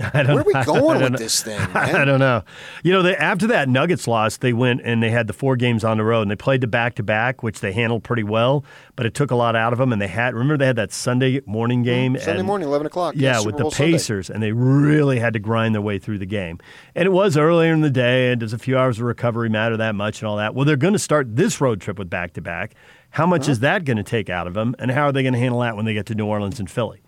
[0.14, 1.18] I don't, Where are we going with know.
[1.18, 2.42] this thing, I don't know.
[2.84, 5.82] You know, they, after that Nuggets loss, they went and they had the four games
[5.82, 8.64] on the road, and they played the back to back, which they handled pretty well.
[8.94, 10.92] But it took a lot out of them, and they had remember they had that
[10.92, 13.14] Sunday morning game, Mm, Sunday and- morning, 11 o'clock.
[13.16, 13.92] Yeah, Super with the Bowl Sunday.
[13.92, 16.58] Pacers, and they really had to grind their way through the game.
[16.94, 19.76] And it was earlier in the day, and does a few hours of recovery matter
[19.76, 20.54] that much and all that?
[20.54, 22.74] Well, they're going to start this road trip with back to back.
[23.10, 23.52] How much Uh-huh.
[23.52, 25.60] is that going to take out of them, and how are they going to handle
[25.60, 27.00] that when they get to New Orleans and Philly?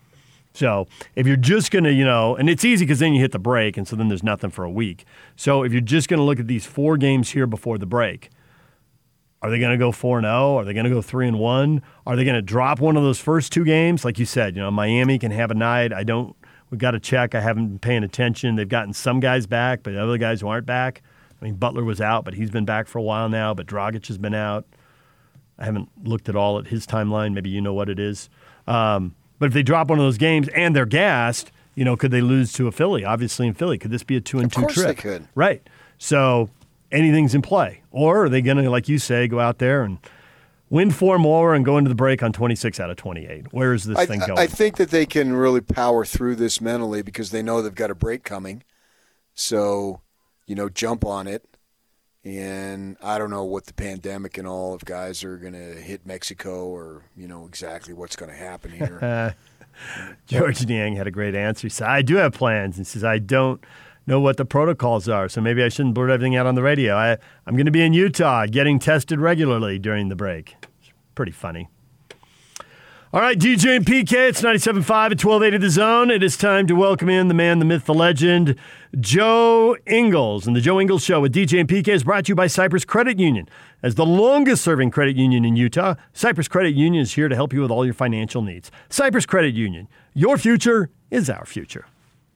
[0.53, 3.31] So if you're just going to, you know, and it's easy because then you hit
[3.31, 5.05] the break, and so then there's nothing for a week.
[5.35, 8.29] So if you're just going to look at these four games here before the break,
[9.41, 10.57] are they going to go 4 0?
[10.57, 11.81] Are they going to go 3 and 1?
[12.05, 14.05] Are they going to drop one of those first two games?
[14.05, 15.91] Like you said, you know, Miami can have a night.
[15.91, 16.35] I don't,
[16.69, 17.33] we've got to check.
[17.33, 18.55] I haven't been paying attention.
[18.55, 21.01] They've gotten some guys back, but other guys who aren't back.
[21.41, 24.05] I mean, Butler was out, but he's been back for a while now, but Dragic
[24.07, 24.67] has been out.
[25.57, 27.33] I haven't looked at all at his timeline.
[27.33, 28.29] Maybe you know what it is.
[28.67, 32.11] Um, but if they drop one of those games and they're gassed, you know, could
[32.11, 33.03] they lose to a Philly?
[33.03, 34.85] Obviously, in Philly, could this be a two and Of two course trip?
[34.85, 35.27] they could.
[35.33, 35.67] Right.
[35.97, 36.51] So
[36.91, 37.81] anything's in play.
[37.89, 39.97] Or are they going to, like you say, go out there and
[40.69, 43.51] win four more and go into the break on 26 out of 28?
[43.51, 44.37] Where is this I, thing going?
[44.37, 47.89] I think that they can really power through this mentally because they know they've got
[47.89, 48.61] a break coming.
[49.33, 50.01] So,
[50.45, 51.50] you know, jump on it.
[52.23, 56.05] And I don't know what the pandemic and all of guys are going to hit
[56.05, 59.35] Mexico or, you know, exactly what's going to happen here.
[60.27, 61.65] Georges Niang had a great answer.
[61.65, 62.77] He said, I do have plans.
[62.77, 63.63] He says, I don't
[64.05, 66.95] know what the protocols are, so maybe I shouldn't blurt everything out on the radio.
[66.95, 70.55] I, I'm going to be in Utah getting tested regularly during the break.
[70.79, 71.69] It's pretty funny.
[73.13, 76.09] All right, DJ and PK, it's 97.5 at 1280 The Zone.
[76.09, 78.55] It is time to welcome in the man, the myth, the legend,
[79.01, 80.47] Joe Ingles.
[80.47, 82.85] And the Joe Ingles Show with DJ and PK is brought to you by Cypress
[82.85, 83.49] Credit Union.
[83.83, 87.51] As the longest serving credit union in Utah, Cypress Credit Union is here to help
[87.51, 88.71] you with all your financial needs.
[88.87, 91.87] Cypress Credit Union, your future is our future.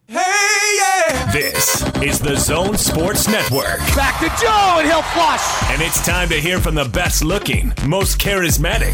[0.08, 1.32] Hey, yeah!
[1.32, 3.80] This is the Zone Sports Network.
[3.96, 5.72] Back to Joe, and he'll flush.
[5.72, 8.94] And it's time to hear from the best looking, most charismatic,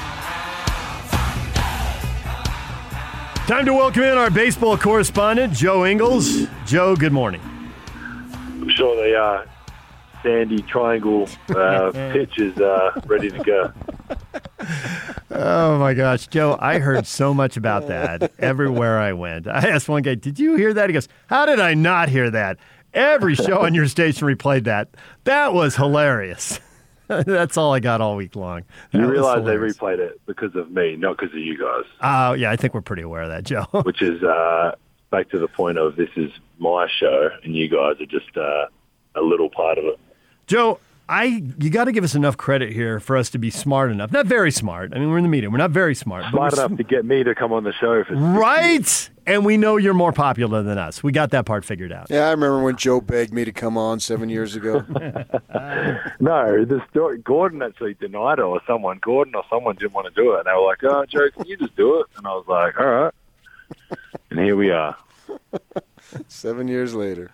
[3.51, 6.47] Time to welcome in our baseball correspondent, Joe Ingles.
[6.65, 7.41] Joe, good morning.
[8.33, 9.45] I'm sure the uh,
[10.23, 13.73] sandy triangle uh, pitch is uh, ready to go.
[15.31, 19.47] Oh my gosh, Joe, I heard so much about that everywhere I went.
[19.47, 20.89] I asked one guy, Did you hear that?
[20.89, 22.57] He goes, How did I not hear that?
[22.93, 24.95] Every show on your station replayed that.
[25.25, 26.61] That was hilarious.
[27.25, 28.63] That's all I got all week long.
[28.91, 31.83] That You realize they replayed it because of me, not because of you guys.
[32.01, 33.65] Oh, yeah, I think we're pretty aware of that, Joe.
[33.83, 34.75] Which is uh,
[35.09, 38.67] back to the point of this is my show, and you guys are just uh,
[39.15, 39.99] a little part of it.
[40.47, 40.79] Joe,
[41.11, 44.13] I you got to give us enough credit here for us to be smart enough.
[44.13, 44.93] Not very smart.
[44.95, 45.49] I mean, we're in the media.
[45.49, 46.23] We're not very smart.
[46.23, 49.09] but Smart we're enough to get me to come on the show Right?
[49.27, 51.03] And we know you're more popular than us.
[51.03, 52.07] We got that part figured out.
[52.09, 54.85] Yeah, I remember when Joe begged me to come on seven years ago.
[56.21, 57.17] No, the story.
[57.17, 58.99] Gordon actually denied it, or someone.
[59.01, 61.45] Gordon or someone didn't want to do it, and they were like, "Oh, Joe, can
[61.45, 63.13] you just do it?" And I was like, "All right."
[64.29, 64.95] And here we are.
[66.27, 67.31] seven years later.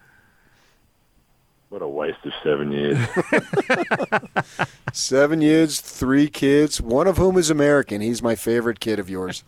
[1.69, 2.97] What a waste of seven years.
[4.93, 7.99] Seven years, three kids, one of whom is American.
[7.99, 9.43] He's my favorite kid of yours.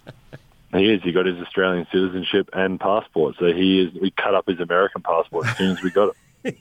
[0.73, 1.01] He is.
[1.01, 3.35] He got his Australian citizenship and passport.
[3.39, 3.93] So he is.
[4.01, 6.57] We cut up his American passport as soon as we got it.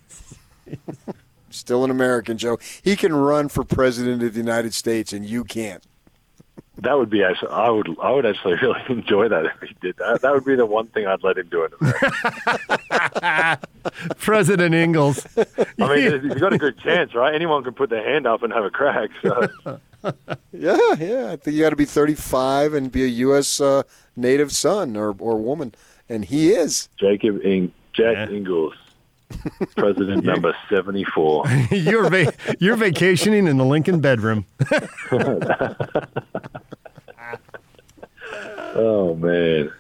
[1.51, 2.59] Still an American, Joe.
[2.83, 5.85] He can run for president of the United States, and you can't.
[6.83, 7.51] That would be actually.
[7.51, 7.89] I would.
[8.01, 10.23] I would actually really enjoy that if he did that.
[10.23, 13.61] That would be the one thing I'd let him do in America.
[14.19, 15.27] President Ingles.
[15.37, 17.35] I mean, you've got a good chance, right?
[17.35, 19.11] Anyone can put their hand up and have a crack.
[19.23, 19.49] So
[20.53, 21.31] Yeah, yeah.
[21.33, 23.61] I think you got to be 35 and be a U.S.
[23.61, 23.83] Uh,
[24.17, 25.75] native son or, or woman,
[26.09, 26.89] and he is.
[26.99, 28.75] Jacob Ing, Jack Ingles,
[29.77, 31.49] president number seventy-four.
[31.73, 34.47] you're va- you're vacationing in the Lincoln bedroom.
[38.79, 39.73] Oh man.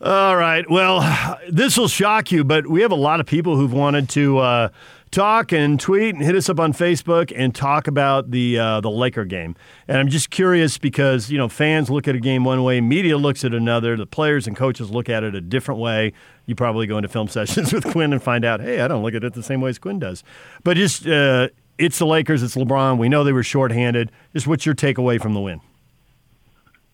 [0.00, 0.68] All right.
[0.70, 4.38] Well, this will shock you, but we have a lot of people who've wanted to
[4.38, 4.68] uh,
[5.10, 8.90] talk and tweet and hit us up on Facebook and talk about the uh, the
[8.90, 9.56] Laker game.
[9.88, 13.18] And I'm just curious because you know fans look at a game one way, media
[13.18, 16.12] looks at another, the players and coaches look at it a different way.
[16.46, 19.14] You probably go into film sessions with Quin and find out, hey, I don't look
[19.14, 20.22] at it the same way as Quin does.
[20.62, 22.98] But just uh, it's the Lakers, it's LeBron.
[22.98, 24.12] We know they were shorthanded.
[24.32, 25.60] Just what's your takeaway from the win?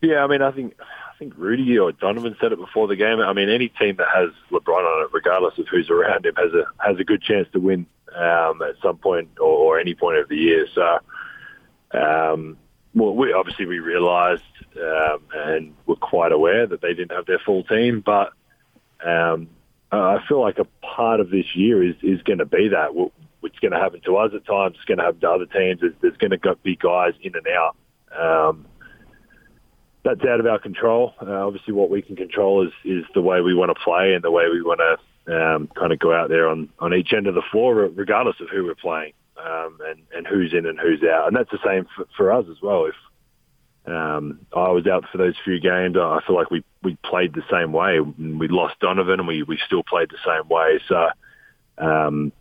[0.00, 3.20] Yeah, I mean, I think I think Rudy or Donovan said it before the game.
[3.20, 6.52] I mean, any team that has LeBron on it, regardless of who's around him, has
[6.52, 10.18] a has a good chance to win um, at some point or, or any point
[10.18, 10.66] of the year.
[10.74, 10.98] So,
[11.98, 12.58] um,
[12.94, 14.42] well, we obviously we realised
[14.76, 18.32] um, and were quite aware that they didn't have their full team, but
[19.04, 19.48] um,
[19.90, 22.90] I feel like a part of this year is is going to be that.
[23.42, 24.74] It's going to happen to us at times.
[24.76, 25.80] It's going to happen to other teams.
[25.80, 27.76] There's, there's going to be guys in and out.
[28.18, 28.66] Um,
[30.06, 31.14] that's out of our control.
[31.20, 34.22] Uh, obviously, what we can control is is the way we want to play and
[34.22, 37.26] the way we want to um, kind of go out there on on each end
[37.26, 41.02] of the floor, regardless of who we're playing um, and and who's in and who's
[41.02, 41.26] out.
[41.26, 42.86] And that's the same for, for us as well.
[42.86, 42.94] If
[43.92, 47.42] um, I was out for those few games, I feel like we we played the
[47.50, 47.98] same way.
[47.98, 50.80] We lost Donovan, and we we still played the same way.
[50.88, 51.08] So.
[51.78, 52.32] Um,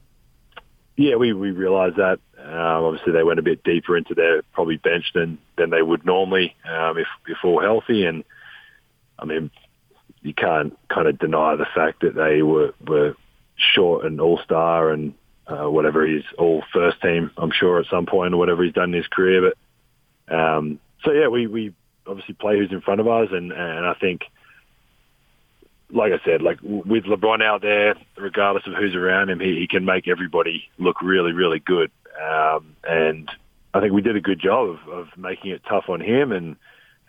[0.98, 2.20] yeah, we, we realised that.
[2.46, 6.06] Um, obviously, they went a bit deeper into their probably bench than, than they would
[6.06, 8.06] normally um, if, if all healthy.
[8.06, 8.24] And
[9.18, 9.50] I mean,
[10.22, 13.16] you can't kind of deny the fact that they were, were
[13.58, 15.14] short an all star and
[15.48, 18.94] uh, whatever he's all first team, I'm sure at some point or whatever he's done
[18.94, 19.52] in his career.
[20.28, 21.74] But um, so yeah, we, we
[22.06, 24.22] obviously play who's in front of us, and, and I think
[25.92, 29.68] like I said, like with LeBron out there, regardless of who's around him, he, he
[29.68, 31.92] can make everybody look really, really good.
[32.22, 33.30] Um, and
[33.74, 36.32] I think we did a good job of, of making it tough on him.
[36.32, 36.56] And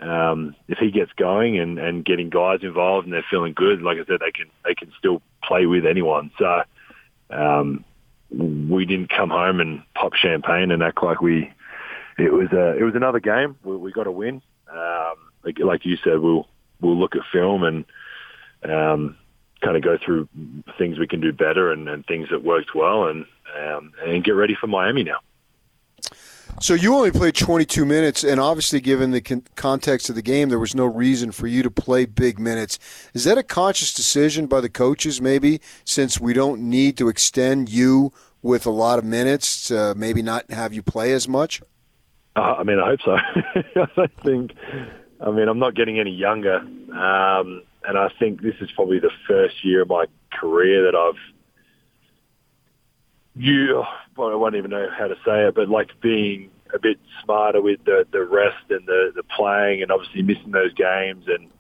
[0.01, 3.99] um, if he gets going and, and getting guys involved and they're feeling good, like
[3.99, 6.31] I said, they can they can still play with anyone.
[6.39, 6.63] So
[7.31, 7.85] um,
[8.31, 11.53] we didn't come home and pop champagne and act like we
[12.19, 13.57] it was a, it was another game.
[13.63, 14.43] We, we got to win.
[14.71, 16.49] Um, like, like you said, we'll
[16.81, 17.85] we'll look at film and
[18.65, 19.17] um,
[19.63, 20.29] kind of go through
[20.79, 23.25] things we can do better and, and things that worked well, and
[23.59, 25.19] um, and get ready for Miami now.
[26.59, 30.49] So you only played 22 minutes, and obviously, given the con- context of the game,
[30.49, 32.79] there was no reason for you to play big minutes.
[33.13, 37.69] Is that a conscious decision by the coaches, maybe, since we don't need to extend
[37.69, 41.61] you with a lot of minutes, to maybe not have you play as much?
[42.37, 43.17] Uh, I mean, I hope so.
[44.03, 44.53] I think.
[45.21, 46.59] I mean, I'm not getting any younger.
[46.59, 51.21] Um, and I think this is probably the first year of my career that I've
[53.35, 53.85] you
[54.17, 57.61] well, I won't even know how to say it, but like being a bit smarter
[57.61, 61.51] with the the rest and the the playing, and obviously missing those games, and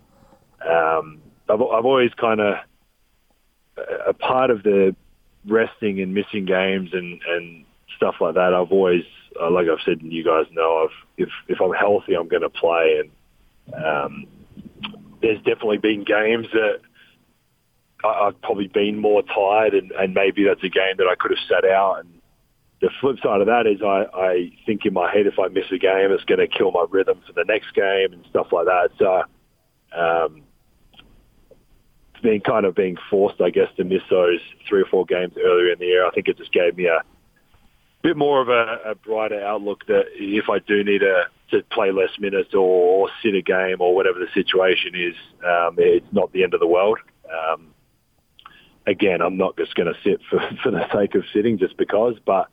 [0.68, 2.56] um, I've I've always kind of
[4.06, 4.96] a part of the
[5.46, 7.64] resting and missing games and and
[7.96, 8.54] stuff like that.
[8.54, 9.04] I've always,
[9.40, 12.42] uh, like I've said, and you guys know, I've if if I'm healthy, I'm going
[12.42, 14.26] to play, and um,
[15.22, 16.80] there's definitely been games that
[18.04, 21.32] I, have probably been more tired, and, and maybe that's a game that I could
[21.32, 22.00] have sat out.
[22.00, 22.20] And
[22.80, 25.66] the flip side of that is I, I think in my head if I miss
[25.72, 28.66] a game, it's going to kill my rhythm for the next game and stuff like
[28.66, 28.90] that.
[28.98, 29.22] So,
[29.98, 30.42] um,
[32.22, 35.72] being kind of being forced, I guess, to miss those three or four games earlier
[35.72, 37.02] in the year, I think it just gave me a
[38.02, 41.92] bit more of a, a brighter outlook that if I do need a to play
[41.92, 46.32] less minutes or, or sit a game or whatever the situation is, um, it's not
[46.32, 46.98] the end of the world.
[47.30, 47.74] Um,
[48.86, 52.14] again, I'm not just going to sit for, for the sake of sitting just because,
[52.24, 52.48] but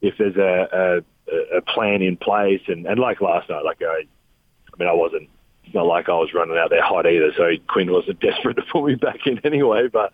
[0.00, 1.02] if there's a,
[1.32, 4.94] a, a plan in place and, and like last night, like I, I mean, I
[4.94, 5.28] wasn't,
[5.64, 8.62] it's not like I was running out there hot either, so Quin wasn't desperate to
[8.70, 10.12] put me back in anyway, but,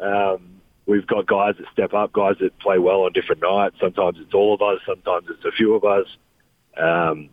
[0.00, 0.56] um,
[0.86, 3.76] we've got guys that step up, guys that play well on different nights.
[3.80, 6.06] Sometimes it's all of us, sometimes it's a few of us.
[6.76, 7.30] Um,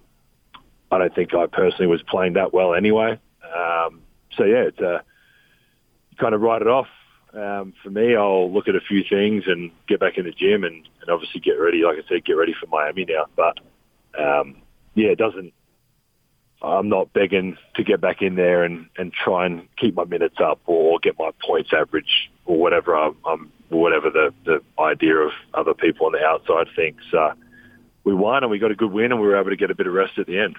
[0.93, 3.19] I don't think I personally was playing that well anyway.
[3.43, 4.01] Um,
[4.37, 5.03] so yeah, it's a
[6.19, 6.87] kind of write it off.
[7.33, 10.63] Um, for me, I'll look at a few things and get back in the gym
[10.63, 11.81] and, and obviously get ready.
[11.83, 13.25] Like I said, get ready for Miami now.
[13.35, 13.57] But
[14.19, 14.61] um,
[14.93, 15.51] yeah, it doesn't.
[16.61, 20.37] I'm not begging to get back in there and, and try and keep my minutes
[20.41, 25.31] up or get my points average or whatever I'm, I'm whatever the, the idea of
[25.53, 27.03] other people on the outside thinks.
[27.11, 27.33] Uh,
[28.05, 29.75] we won and we got a good win and we were able to get a
[29.75, 30.55] bit of rest at the end.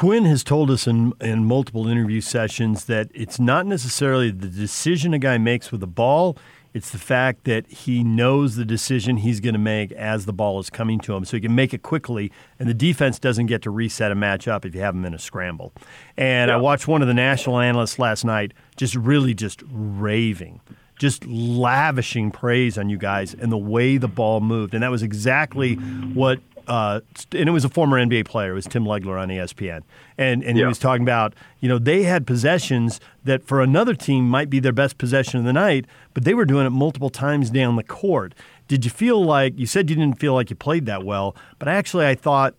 [0.00, 5.12] Quin has told us in, in multiple interview sessions that it's not necessarily the decision
[5.12, 6.38] a guy makes with the ball,
[6.72, 10.58] it's the fact that he knows the decision he's going to make as the ball
[10.58, 13.60] is coming to him, so he can make it quickly, and the defense doesn't get
[13.60, 15.70] to reset a match up if you have him in a scramble.
[16.16, 16.54] And yeah.
[16.54, 20.62] I watched one of the national analysts last night just really just raving
[21.00, 24.74] just lavishing praise on you guys and the way the ball moved.
[24.74, 26.40] And that was exactly what
[26.70, 27.00] uh,
[27.32, 28.52] and it was a former NBA player.
[28.52, 29.82] It was Tim Legler on ESPN,
[30.16, 34.28] and and he was talking about you know they had possessions that for another team
[34.28, 37.50] might be their best possession of the night, but they were doing it multiple times
[37.50, 38.36] down the court.
[38.68, 41.66] Did you feel like you said you didn't feel like you played that well, but
[41.66, 42.54] actually I thought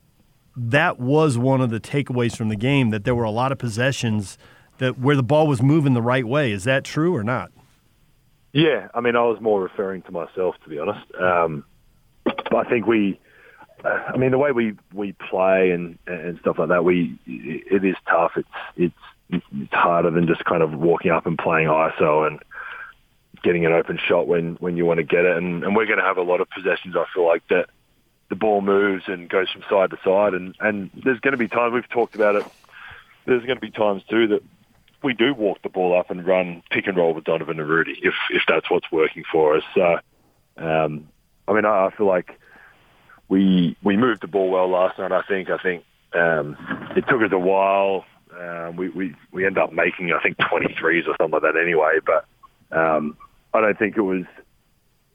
[0.58, 3.58] that was one of the takeaways from the game that there were a lot of
[3.58, 4.38] possessions
[4.80, 6.52] that where the ball was moving the right way.
[6.52, 7.50] Is that true or not?
[8.52, 11.06] Yeah, I mean, I was more referring to myself, to be honest.
[11.16, 11.64] Um,
[12.26, 13.18] but I think we,
[13.84, 17.96] I mean, the way we, we play and, and stuff like that, we it is
[18.08, 18.34] tough.
[18.36, 22.40] It's it's it's harder than just kind of walking up and playing ISO and
[23.44, 25.38] getting an open shot when, when you want to get it.
[25.38, 26.96] And, and we're going to have a lot of possessions.
[26.96, 27.70] I feel like that
[28.30, 30.34] the ball moves and goes from side to side.
[30.34, 32.46] And, and there's going to be times we've talked about it.
[33.26, 34.44] There's going to be times too that
[35.04, 38.00] we do walk the ball up and run pick and roll with Donovan and Rudy
[38.04, 39.64] if if that's what's working for us.
[39.74, 40.00] So,
[40.58, 41.08] um,
[41.48, 42.40] I mean, I, I feel like
[43.32, 45.14] we we moved the ball well last night.
[45.14, 45.50] I think.
[45.50, 46.58] I think um,
[46.98, 48.04] it took us a while.
[48.38, 52.00] Um, we we we ended up making I think 23s or something like that anyway.
[52.06, 52.26] But
[52.78, 53.16] um,
[53.54, 54.26] I don't think it was.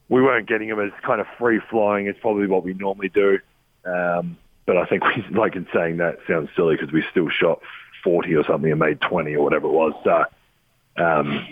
[0.09, 2.07] We weren't getting them as kind of free flowing.
[2.07, 3.39] It's probably what we normally do.
[3.85, 7.61] Um, but I think we, like in saying that sounds silly because we still shot
[8.03, 9.93] 40 or something and made 20 or whatever it was.
[10.05, 11.47] So, um,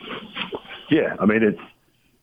[0.88, 1.60] yeah, I mean, it's,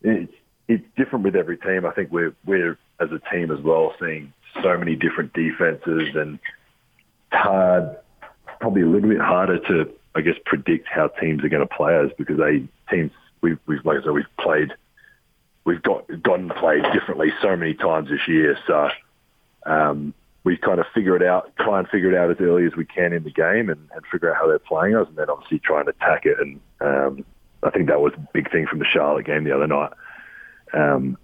[0.02, 0.34] it's,
[0.68, 1.86] it's different with every team.
[1.86, 4.32] I think we're, we're as a team as well seeing
[4.62, 6.40] so many different defenses and
[7.32, 7.98] hard,
[8.60, 11.98] probably a little bit harder to, I guess, predict how teams are going to play
[11.98, 14.74] us because they teams, we've, we've, like I said, we've played,
[15.66, 18.58] we've got, gotten played differently so many times this year.
[18.68, 18.90] So,
[19.66, 22.76] um, we kind of figure it out, try and figure it out as early as
[22.76, 25.30] we can in the game and, and figure out how they're playing us and then
[25.30, 26.38] obviously try and attack it.
[26.40, 27.26] And um,
[27.64, 29.92] I think that was a big thing from the Charlotte game the other night.
[30.74, 31.18] Um,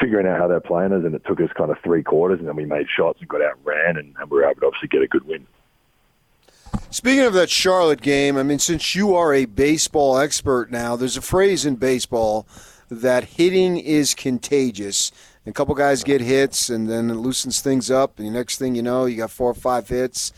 [0.00, 2.48] figuring out how they're playing us and it took us kind of three quarters and
[2.48, 4.88] then we made shots and got out and ran and, we were able to obviously
[4.88, 5.46] get a good win.
[6.90, 11.16] Speaking of that Charlotte game, I mean, since you are a baseball expert now, there's
[11.16, 12.46] a phrase in baseball
[12.90, 15.12] that hitting is contagious.
[15.44, 18.18] And a couple guys get hits, and then it loosens things up.
[18.18, 20.32] And the next thing you know, you got four or five hits.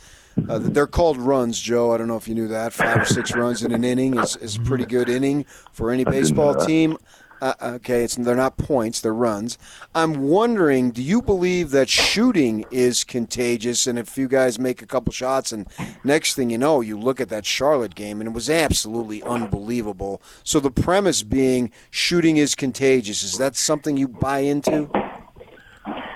[0.48, 1.92] Uh, they're called runs, Joe.
[1.92, 2.72] I don't know if you knew that.
[2.72, 6.04] Five or six runs in an inning is, is a pretty good inning for any
[6.04, 6.96] baseball team.
[7.42, 9.58] Uh, okay, it's they're not points, they're runs.
[9.96, 13.88] I'm wondering, do you believe that shooting is contagious?
[13.88, 15.66] And if you guys make a couple shots, and
[16.04, 20.22] next thing you know, you look at that Charlotte game, and it was absolutely unbelievable.
[20.44, 23.24] So the premise being shooting is contagious.
[23.24, 24.88] Is that something you buy into?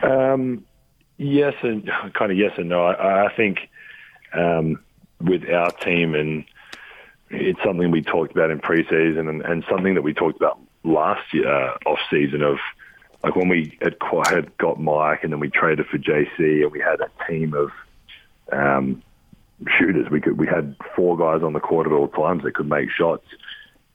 [0.05, 0.65] Um,
[1.17, 2.87] yes and kind of yes and no.
[2.87, 3.69] I, I think
[4.33, 4.79] um,
[5.21, 6.45] with our team, and
[7.31, 11.23] it's something we talked about in preseason, and, and something that we talked about last
[11.33, 12.59] year uh, off season of
[13.23, 16.71] like when we had, qu- had got Mike, and then we traded for JC, and
[16.71, 17.71] we had a team of
[18.53, 19.03] um,
[19.79, 20.09] shooters.
[20.11, 22.91] We could we had four guys on the court at all times that could make
[22.91, 23.25] shots.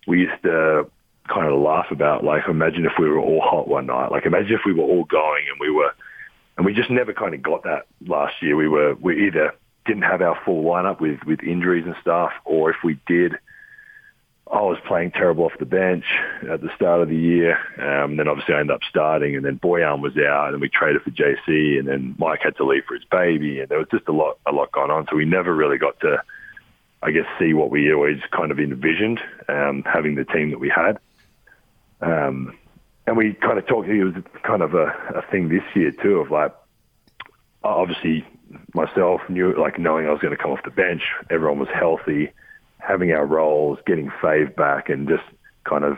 [0.08, 0.90] We used to
[1.28, 4.12] kind of laugh about like imagine if we were all hot one night.
[4.12, 5.94] Like imagine if we were all going and we were
[6.58, 8.56] and we just never kind of got that last year.
[8.56, 9.54] We were we either
[9.86, 13.36] didn't have our full lineup with with injuries and stuff, or if we did,
[14.52, 16.04] I was playing terrible off the bench
[16.50, 17.58] at the start of the year.
[17.78, 21.04] Um, then obviously I ended up starting, and then Bojan was out, and we traded
[21.04, 24.10] for JC, and then Mike had to leave for his baby, and there was just
[24.10, 25.08] a lot a lot going on.
[25.10, 26.22] So we never really got to,
[27.02, 30.70] I guess, see what we always kind of envisioned um, having the team that we
[30.70, 31.00] had.
[32.02, 32.58] Um,
[33.08, 33.88] and we kind of talked.
[33.88, 36.54] It was kind of a, a thing this year too, of like
[37.64, 38.26] obviously
[38.74, 41.04] myself knew like knowing I was going to come off the bench.
[41.30, 42.34] Everyone was healthy,
[42.82, 45.24] having our roles, getting Fave back, and just
[45.64, 45.98] kind of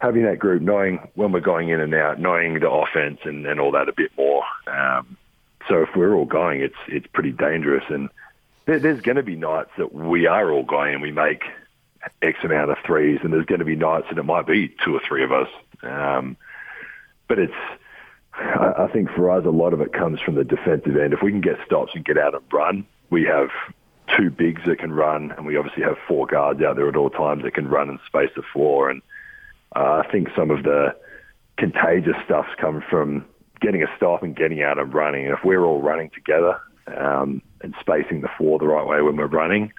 [0.00, 3.60] having that group, knowing when we're going in and out, knowing the offense and, and
[3.60, 4.42] all that a bit more.
[4.66, 5.16] Um,
[5.68, 8.08] so if we're all going, it's it's pretty dangerous, and
[8.66, 11.42] there, there's going to be nights that we are all going and we make
[12.22, 14.94] X amount of threes, and there's going to be nights that it might be two
[14.94, 15.48] or three of us.
[15.82, 16.36] Um,
[17.28, 17.52] but it's,
[18.34, 21.12] I I think for us, a lot of it comes from the defensive end.
[21.12, 23.50] If we can get stops and get out and run, we have
[24.16, 27.10] two bigs that can run, and we obviously have four guards out there at all
[27.10, 28.90] times that can run and space the floor.
[28.90, 29.02] And
[29.76, 30.94] uh, I think some of the
[31.56, 33.24] contagious stuff's come from
[33.60, 35.26] getting a stop and getting out and running.
[35.26, 39.16] And if we're all running together um, and spacing the floor the right way when
[39.16, 39.72] we're running,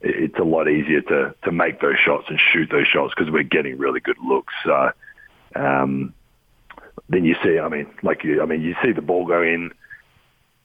[0.00, 3.30] it- it's a lot easier to to make those shots and shoot those shots because
[3.32, 4.54] we're getting really good looks.
[4.64, 4.90] So
[5.56, 6.14] um,
[7.08, 9.72] then you see, I mean, like you, I mean, you see the ball go in.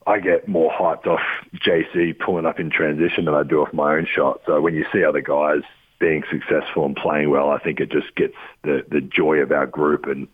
[0.06, 1.20] I get more hyped off
[1.54, 4.40] JC pulling up in transition than I do off my own shot.
[4.46, 5.62] So when you see other guys
[6.00, 7.50] being successful and playing well.
[7.50, 10.26] I think it just gets the the joy of our group, and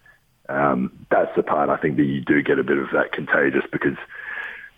[0.48, 3.64] um, that's the part I think that you do get a bit of that contagious
[3.70, 3.98] because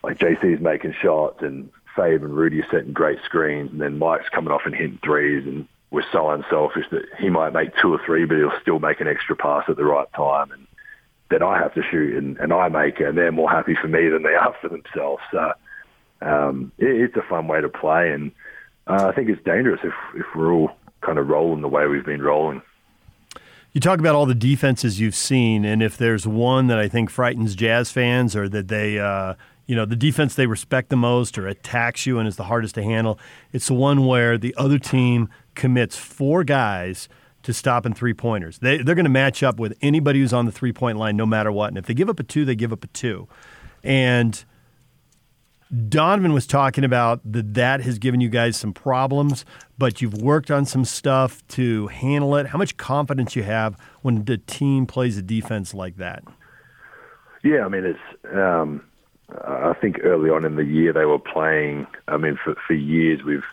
[0.03, 3.99] like JC is making shots and Fave and Rudy are setting great screens, and then
[3.99, 7.93] Mike's coming off and hitting threes, and we're so unselfish that he might make two
[7.93, 10.67] or three, but he'll still make an extra pass at the right time, and
[11.31, 14.09] then I have to shoot and, and I make and they're more happy for me
[14.09, 15.23] than they are for themselves.
[15.31, 15.53] So
[16.23, 18.33] um, it, it's a fun way to play, and
[18.87, 20.71] uh, I think it's dangerous if if we're all
[21.01, 22.63] kind of rolling the way we've been rolling.
[23.73, 27.11] You talk about all the defenses you've seen, and if there's one that I think
[27.11, 29.35] frightens Jazz fans, or that they, uh,
[29.67, 32.75] you know, the defense they respect the most, or attacks you and is the hardest
[32.77, 33.19] to handle,
[33.53, 37.09] it's the one where the other team commits four guys
[37.49, 38.59] to stopping three pointers.
[38.59, 41.25] They, they're going to match up with anybody who's on the three point line, no
[41.25, 41.69] matter what.
[41.69, 43.27] And if they give up a two, they give up a two.
[43.83, 44.45] And
[45.89, 49.47] Donovan was talking about that that has given you guys some problems,
[49.79, 52.49] but you've worked on some stuff to handle it.
[52.49, 56.23] How much confidence you have when the team plays a defense like that?
[57.43, 58.37] Yeah, I mean it's.
[58.37, 58.85] Um,
[59.31, 61.87] I think early on in the year they were playing.
[62.09, 63.45] I mean, for for years we've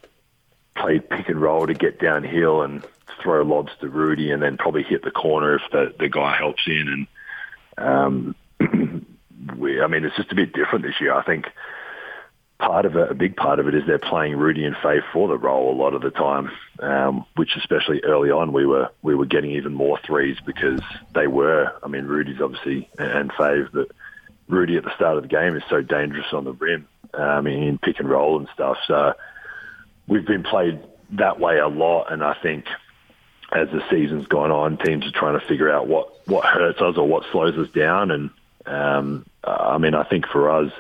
[0.76, 2.86] played pick and roll to get downhill and
[3.22, 6.64] throw lobs to Rudy, and then probably hit the corner if the the guy helps
[6.68, 7.08] in.
[7.78, 8.36] And um,
[9.58, 11.14] we, I mean, it's just a bit different this year.
[11.14, 11.46] I think
[12.60, 15.28] part of it, a big part of it, is they're playing Rudy and Fave for
[15.28, 19.16] the role a lot of the time, um, which especially early on we were we
[19.16, 20.82] were getting even more threes because
[21.14, 21.72] they were.
[21.84, 23.92] I mean, Rudy's obviously and Fave, but
[24.48, 26.88] Rudy at the start of the game is so dangerous on the rim.
[27.14, 28.78] Um, in pick and roll and stuff.
[28.88, 29.14] So
[30.06, 30.82] we've been played
[31.12, 32.66] that way a lot, and I think
[33.52, 36.98] as the season's gone on, teams are trying to figure out what what hurts us
[36.98, 38.12] or what slows us down.
[38.12, 38.30] And
[38.66, 40.72] um, I mean, I think for us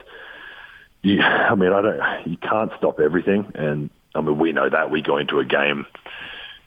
[1.05, 3.51] you, I mean, I don't, you can't stop everything.
[3.55, 5.85] And I mean, we know that we go into a game,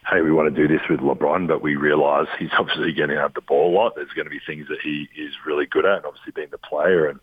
[0.09, 3.20] hey, we want to do this with LeBron, but we realize he's obviously going to
[3.20, 3.94] have the ball a lot.
[3.96, 6.59] There's going to be things that he is really good at, and obviously being the
[6.59, 7.09] player.
[7.09, 7.20] And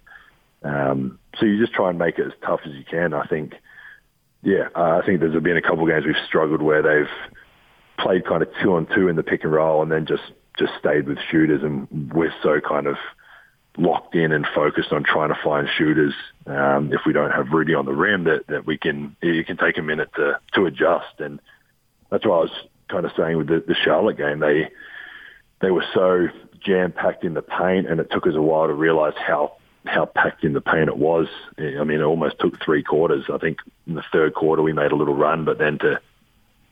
[0.63, 3.13] um, so you just try and make it as tough as you can.
[3.13, 3.53] I think,
[4.43, 7.33] yeah, uh, I think there's been a couple of games we've struggled where they've
[7.97, 10.23] played kind of two on two in the pick and roll and then just,
[10.57, 11.63] just stayed with shooters.
[11.63, 12.97] And we're so kind of,
[13.77, 16.13] locked in and focused on trying to find shooters.
[16.45, 19.57] Um, if we don't have Rudy on the rim, that, that we can it can
[19.57, 21.39] take a minute to to adjust, and
[22.09, 22.51] that's what I was
[22.89, 24.39] kind of saying with the, the Charlotte game.
[24.39, 24.69] They
[25.61, 26.27] they were so
[26.63, 29.53] jam packed in the paint, and it took us a while to realize how
[29.85, 31.27] how packed in the paint it was.
[31.57, 33.25] I mean, it almost took three quarters.
[33.31, 35.99] I think in the third quarter we made a little run, but then to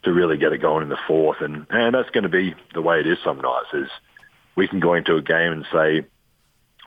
[0.04, 2.82] to really get it going in the fourth, and and that's going to be the
[2.82, 3.70] way it is some nights.
[3.74, 3.90] Is
[4.56, 6.06] we can go into a game and say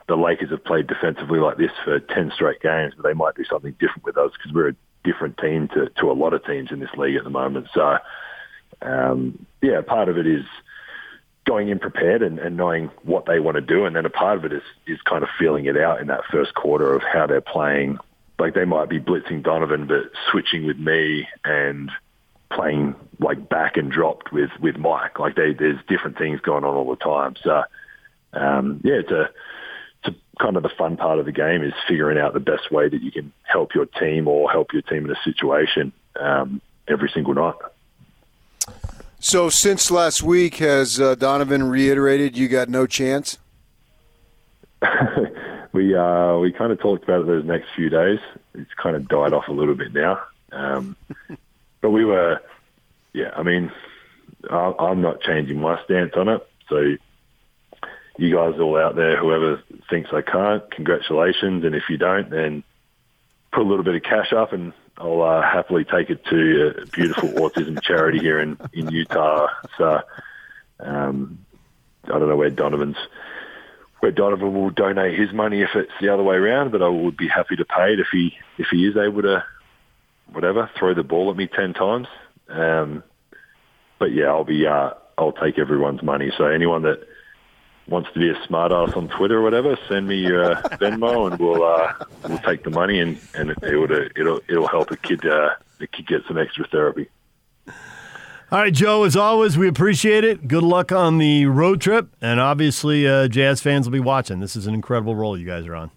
[0.07, 3.43] the Lakers have played defensively like this for 10 straight games, but they might do
[3.43, 6.71] something different with us because we're a different team to, to a lot of teams
[6.71, 7.67] in this league at the moment.
[7.73, 7.97] So,
[8.81, 10.45] um, yeah, part of it is
[11.45, 13.85] going in prepared and, and knowing what they want to do.
[13.85, 16.21] And then a part of it is, is kind of feeling it out in that
[16.31, 17.97] first quarter of how they're playing.
[18.39, 21.91] Like they might be blitzing Donovan, but switching with me and
[22.51, 25.19] playing like back and dropped with, with Mike.
[25.19, 27.35] Like they, there's different things going on all the time.
[27.43, 27.63] So,
[28.33, 29.29] um, yeah, it's a,
[30.39, 33.01] kind of the fun part of the game is figuring out the best way that
[33.01, 37.33] you can help your team or help your team in a situation um, every single
[37.33, 37.55] night.
[39.19, 43.39] So, since last week, has uh, Donovan reiterated you got no chance?
[45.71, 48.19] we uh, we kind of talked about it those next few days.
[48.53, 50.21] It's kind of died off a little bit now,
[50.51, 50.95] um,
[51.81, 52.41] but we were,
[53.13, 53.31] yeah.
[53.35, 53.71] I mean,
[54.49, 56.47] I'm not changing my stance on it.
[56.69, 56.95] So
[58.17, 61.63] you guys all out there, whoever thinks I can't, congratulations.
[61.63, 62.63] And if you don't, then
[63.51, 66.85] put a little bit of cash up and I'll uh, happily take it to a
[66.87, 69.47] beautiful autism charity here in, in Utah.
[69.77, 70.01] So
[70.79, 71.45] um,
[72.05, 72.97] I don't know where Donovan's
[73.99, 77.17] where Donovan will donate his money if it's the other way around, but I would
[77.17, 79.43] be happy to pay it if he if he is able to
[80.31, 82.07] whatever throw the ball at me ten times.
[82.49, 83.03] Um,
[83.99, 86.31] but yeah, I'll be uh, I'll take everyone's money.
[86.37, 87.07] So anyone that
[87.87, 91.39] wants to be a smartass on Twitter or whatever, send me your uh, Venmo and
[91.39, 91.93] we'll uh,
[92.27, 95.49] we'll take the money and and it, will it'll it'll help a kid uh,
[95.79, 97.09] the kid get some extra therapy.
[98.49, 99.03] All right, Joe.
[99.03, 100.47] As always, we appreciate it.
[100.47, 104.39] Good luck on the road trip, and obviously, uh, Jazz fans will be watching.
[104.39, 105.91] This is an incredible roll you guys are on.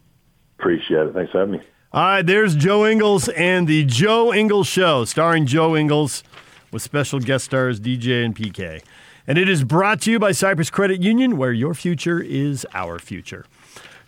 [0.59, 1.15] Appreciate it.
[1.15, 1.61] Thanks for having me.
[1.93, 6.23] All right, there's Joe Ingles and the Joe Ingles Show, starring Joe Ingles
[6.71, 8.81] with special guest stars DJ and PK.
[9.27, 13.01] And it is brought to you by Cypress Credit Union, where your future is our
[13.01, 13.45] future.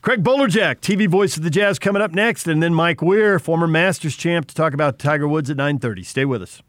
[0.01, 3.67] Craig Bolerjack, TV voice of the Jazz, coming up next, and then Mike Weir, former
[3.67, 6.05] Masters champ, to talk about Tiger Woods at 9:30.
[6.05, 6.63] Stay with us.